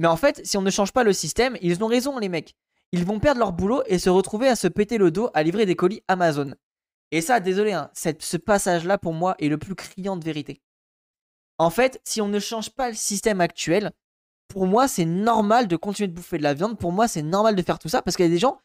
Mais 0.00 0.08
en 0.08 0.16
fait, 0.16 0.44
si 0.44 0.56
on 0.56 0.62
ne 0.62 0.70
change 0.70 0.90
pas 0.90 1.04
le 1.04 1.12
système, 1.12 1.56
ils 1.62 1.84
ont 1.84 1.86
raison, 1.86 2.18
les 2.18 2.28
mecs. 2.28 2.56
Ils 2.90 3.04
vont 3.04 3.20
perdre 3.20 3.38
leur 3.38 3.52
boulot 3.52 3.84
et 3.86 4.00
se 4.00 4.10
retrouver 4.10 4.48
à 4.48 4.56
se 4.56 4.66
péter 4.66 4.98
le 4.98 5.12
dos 5.12 5.30
à 5.34 5.44
livrer 5.44 5.66
des 5.66 5.76
colis 5.76 6.02
Amazon. 6.08 6.52
Et 7.12 7.20
ça, 7.20 7.38
désolé, 7.38 7.74
hein, 7.74 7.92
ce 7.94 8.36
passage-là, 8.36 8.98
pour 8.98 9.12
moi, 9.12 9.36
est 9.38 9.46
le 9.46 9.56
plus 9.56 9.76
criant 9.76 10.16
de 10.16 10.24
vérité. 10.24 10.60
En 11.58 11.70
fait, 11.70 12.00
si 12.02 12.20
on 12.20 12.26
ne 12.26 12.40
change 12.40 12.70
pas 12.70 12.88
le 12.88 12.96
système 12.96 13.40
actuel, 13.40 13.92
pour 14.48 14.66
moi, 14.66 14.88
c'est 14.88 15.04
normal 15.04 15.68
de 15.68 15.76
continuer 15.76 16.08
de 16.08 16.14
bouffer 16.14 16.38
de 16.38 16.42
la 16.42 16.54
viande. 16.54 16.78
Pour 16.78 16.90
moi, 16.90 17.06
c'est 17.06 17.22
normal 17.22 17.54
de 17.54 17.62
faire 17.62 17.78
tout 17.78 17.88
ça 17.88 18.02
parce 18.02 18.16
qu'il 18.16 18.24
y 18.24 18.28
a 18.28 18.32
des 18.32 18.38
gens 18.38 18.60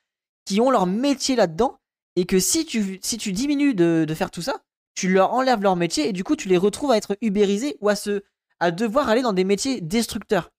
qui 0.45 0.59
ont 0.61 0.71
leur 0.71 0.87
métier 0.87 1.35
là-dedans 1.35 1.77
et 2.15 2.25
que 2.25 2.39
si 2.39 2.65
tu, 2.65 2.99
diminues 3.31 3.73
de, 3.73 4.13
faire 4.15 4.31
tout 4.31 4.41
ça, 4.41 4.61
tu 4.95 5.11
leur 5.11 5.33
enlèves 5.33 5.61
leur 5.61 5.75
métier 5.75 6.07
et 6.07 6.13
du 6.13 6.23
coup 6.23 6.35
tu 6.35 6.47
les 6.47 6.57
retrouves 6.57 6.91
à 6.91 6.97
être 6.97 7.17
ubérisés 7.21 7.77
ou 7.81 7.89
à, 7.89 7.95
se, 7.95 8.23
devoir 8.71 9.09
aller 9.09 9.21
dans 9.21 9.33
des 9.33 9.43
métiers 9.43 9.81
destructeurs. 9.81 10.51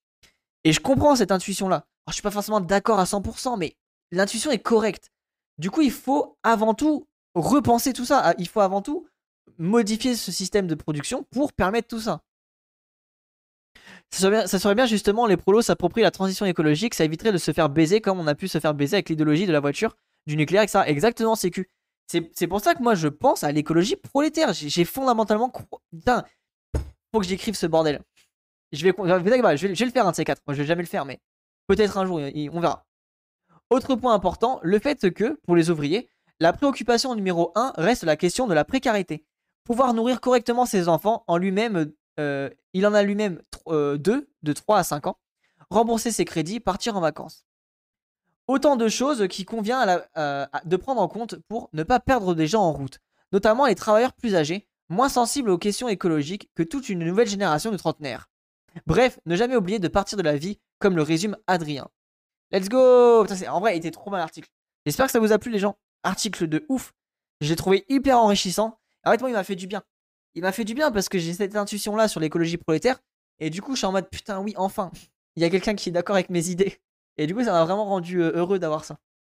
Et 0.64 0.72
je 0.72 0.80
comprends 0.80 1.16
cette 1.16 1.32
intuition-là. 1.32 1.86
Je 2.08 2.14
suis 2.14 2.22
pas 2.22 2.30
forcément 2.30 2.60
d'accord 2.60 2.98
à 2.98 3.04
100%, 3.04 3.58
mais 3.58 3.76
l'intuition 4.10 4.50
est 4.50 4.58
correcte. 4.58 5.10
Du 5.58 5.70
coup, 5.70 5.82
il 5.82 5.92
faut 5.92 6.36
avant 6.42 6.74
tout 6.74 7.06
repenser 7.34 7.92
tout 7.92 8.04
ça. 8.04 8.20
Ah, 8.24 8.34
il 8.38 8.48
faut 8.48 8.60
avant 8.60 8.82
tout 8.82 9.06
modifier 9.58 10.16
ce 10.16 10.32
système 10.32 10.66
de 10.66 10.74
production 10.74 11.24
pour 11.30 11.52
permettre 11.52 11.88
tout 11.88 12.00
ça. 12.00 12.22
Ça 14.10 14.46
serait, 14.46 14.74
bien, 14.76 14.86
justement 14.86 15.26
les 15.26 15.36
prolos 15.36 15.62
s'approprient 15.62 16.02
la 16.02 16.12
transition 16.12 16.46
écologique, 16.46 16.94
ça 16.94 17.04
éviterait 17.04 17.32
de 17.32 17.38
se 17.38 17.52
faire 17.52 17.68
baiser 17.68 18.00
comme 18.00 18.20
on 18.20 18.26
a 18.28 18.36
pu 18.36 18.46
se 18.46 18.60
faire 18.60 18.72
baiser 18.72 18.96
avec 18.96 19.08
l'idéologie 19.08 19.46
de 19.46 19.52
la 19.52 19.58
voiture, 19.58 19.96
du 20.26 20.36
nucléaire, 20.36 20.62
etc. 20.62 20.82
Exactement, 20.86 21.34
CQ. 21.34 21.68
C'est 22.06 22.46
pour 22.46 22.60
ça 22.60 22.74
que 22.74 22.82
moi 22.82 22.94
je 22.94 23.08
pense 23.08 23.42
à 23.42 23.50
l'écologie 23.50 23.96
prolétaire. 23.96 24.52
J'ai 24.52 24.84
fondamentalement. 24.84 25.50
Putain, 25.90 26.24
faut 27.12 27.20
que 27.20 27.26
j'écrive 27.26 27.54
ce 27.56 27.66
bordel. 27.66 28.02
Je 28.72 28.84
vais, 28.84 28.92
je 28.96 29.04
vais, 29.04 29.84
le 29.86 29.90
faire 29.90 30.06
un 30.06 30.10
de 30.10 30.16
ces 30.16 30.24
quatre. 30.24 30.42
Moi 30.46 30.54
je 30.54 30.62
vais 30.62 30.66
jamais 30.66 30.82
le 30.82 30.88
faire, 30.88 31.04
mais 31.04 31.20
peut-être 31.66 31.98
un 31.98 32.06
jour, 32.06 32.20
on 32.52 32.60
verra. 32.60 32.84
Autre 33.70 33.94
point 33.96 34.14
important, 34.14 34.60
le 34.62 34.78
fait 34.78 35.10
que, 35.10 35.38
pour 35.46 35.56
les 35.56 35.70
ouvriers, 35.70 36.08
la 36.40 36.52
préoccupation 36.52 37.14
numéro 37.14 37.52
1 37.54 37.72
reste 37.76 38.04
la 38.04 38.16
question 38.16 38.46
de 38.46 38.54
la 38.54 38.64
précarité. 38.64 39.24
Pouvoir 39.64 39.94
nourrir 39.94 40.20
correctement 40.20 40.66
ses 40.66 40.88
enfants 40.88 41.24
en 41.26 41.38
lui-même, 41.38 41.90
euh, 42.20 42.50
il 42.72 42.86
en 42.86 42.94
a 42.94 43.02
lui-même 43.02 43.42
euh, 43.68 43.96
deux, 43.96 44.28
de 44.42 44.52
3 44.52 44.78
à 44.78 44.84
5 44.84 45.06
ans, 45.06 45.18
rembourser 45.70 46.10
ses 46.12 46.24
crédits, 46.24 46.60
partir 46.60 46.96
en 46.96 47.00
vacances. 47.00 47.46
Autant 48.46 48.76
de 48.76 48.88
choses 48.88 49.26
qui 49.28 49.44
convient 49.44 50.02
euh, 50.16 50.46
de 50.64 50.76
prendre 50.76 51.00
en 51.00 51.08
compte 51.08 51.36
pour 51.48 51.70
ne 51.72 51.82
pas 51.82 52.00
perdre 52.00 52.34
des 52.34 52.46
gens 52.46 52.62
en 52.62 52.72
route, 52.72 53.00
notamment 53.32 53.66
les 53.66 53.74
travailleurs 53.74 54.12
plus 54.12 54.34
âgés, 54.34 54.68
moins 54.88 55.08
sensibles 55.08 55.50
aux 55.50 55.58
questions 55.58 55.88
écologiques 55.88 56.50
que 56.54 56.62
toute 56.62 56.88
une 56.88 57.04
nouvelle 57.04 57.28
génération 57.28 57.70
de 57.70 57.76
trentenaires. 57.76 58.28
Bref, 58.86 59.18
ne 59.24 59.36
jamais 59.36 59.56
oublier 59.56 59.78
de 59.78 59.88
partir 59.88 60.18
de 60.18 60.22
la 60.22 60.36
vie, 60.36 60.58
comme 60.78 60.96
le 60.96 61.02
résume 61.02 61.36
Adrien. 61.46 61.88
Let's 62.50 62.68
go 62.68 63.24
En 63.48 63.60
vrai, 63.60 63.74
il 63.74 63.78
était 63.78 63.90
trop 63.90 64.10
mal 64.10 64.20
l'article. 64.20 64.50
J'espère 64.84 65.06
que 65.06 65.12
ça 65.12 65.20
vous 65.20 65.32
a 65.32 65.38
plu 65.38 65.50
les 65.50 65.58
gens. 65.58 65.78
Article 66.02 66.46
de 66.46 66.66
ouf. 66.68 66.92
Je 67.40 67.48
l'ai 67.48 67.56
trouvé 67.56 67.84
hyper 67.88 68.18
enrichissant. 68.18 68.78
Arrête-moi, 69.02 69.30
il 69.30 69.34
m'a 69.34 69.44
fait 69.44 69.56
du 69.56 69.66
bien. 69.66 69.82
Il 70.34 70.42
m'a 70.42 70.52
fait 70.52 70.64
du 70.64 70.74
bien 70.74 70.90
parce 70.90 71.08
que 71.08 71.18
j'ai 71.18 71.32
cette 71.32 71.56
intuition 71.56 71.96
là 71.96 72.08
sur 72.08 72.20
l'écologie 72.20 72.56
prolétaire. 72.56 72.98
Et 73.38 73.50
du 73.50 73.62
coup, 73.62 73.72
je 73.72 73.78
suis 73.78 73.86
en 73.86 73.92
mode 73.92 74.08
putain, 74.10 74.40
oui, 74.40 74.54
enfin. 74.56 74.90
Il 75.36 75.42
y 75.42 75.46
a 75.46 75.50
quelqu'un 75.50 75.74
qui 75.74 75.88
est 75.88 75.92
d'accord 75.92 76.16
avec 76.16 76.30
mes 76.30 76.50
idées. 76.50 76.78
Et 77.16 77.26
du 77.26 77.34
coup, 77.34 77.44
ça 77.44 77.52
m'a 77.52 77.64
vraiment 77.64 77.84
rendu 77.84 78.22
euh, 78.22 78.32
heureux 78.34 78.58
d'avoir 78.58 78.84
ça. 78.84 78.96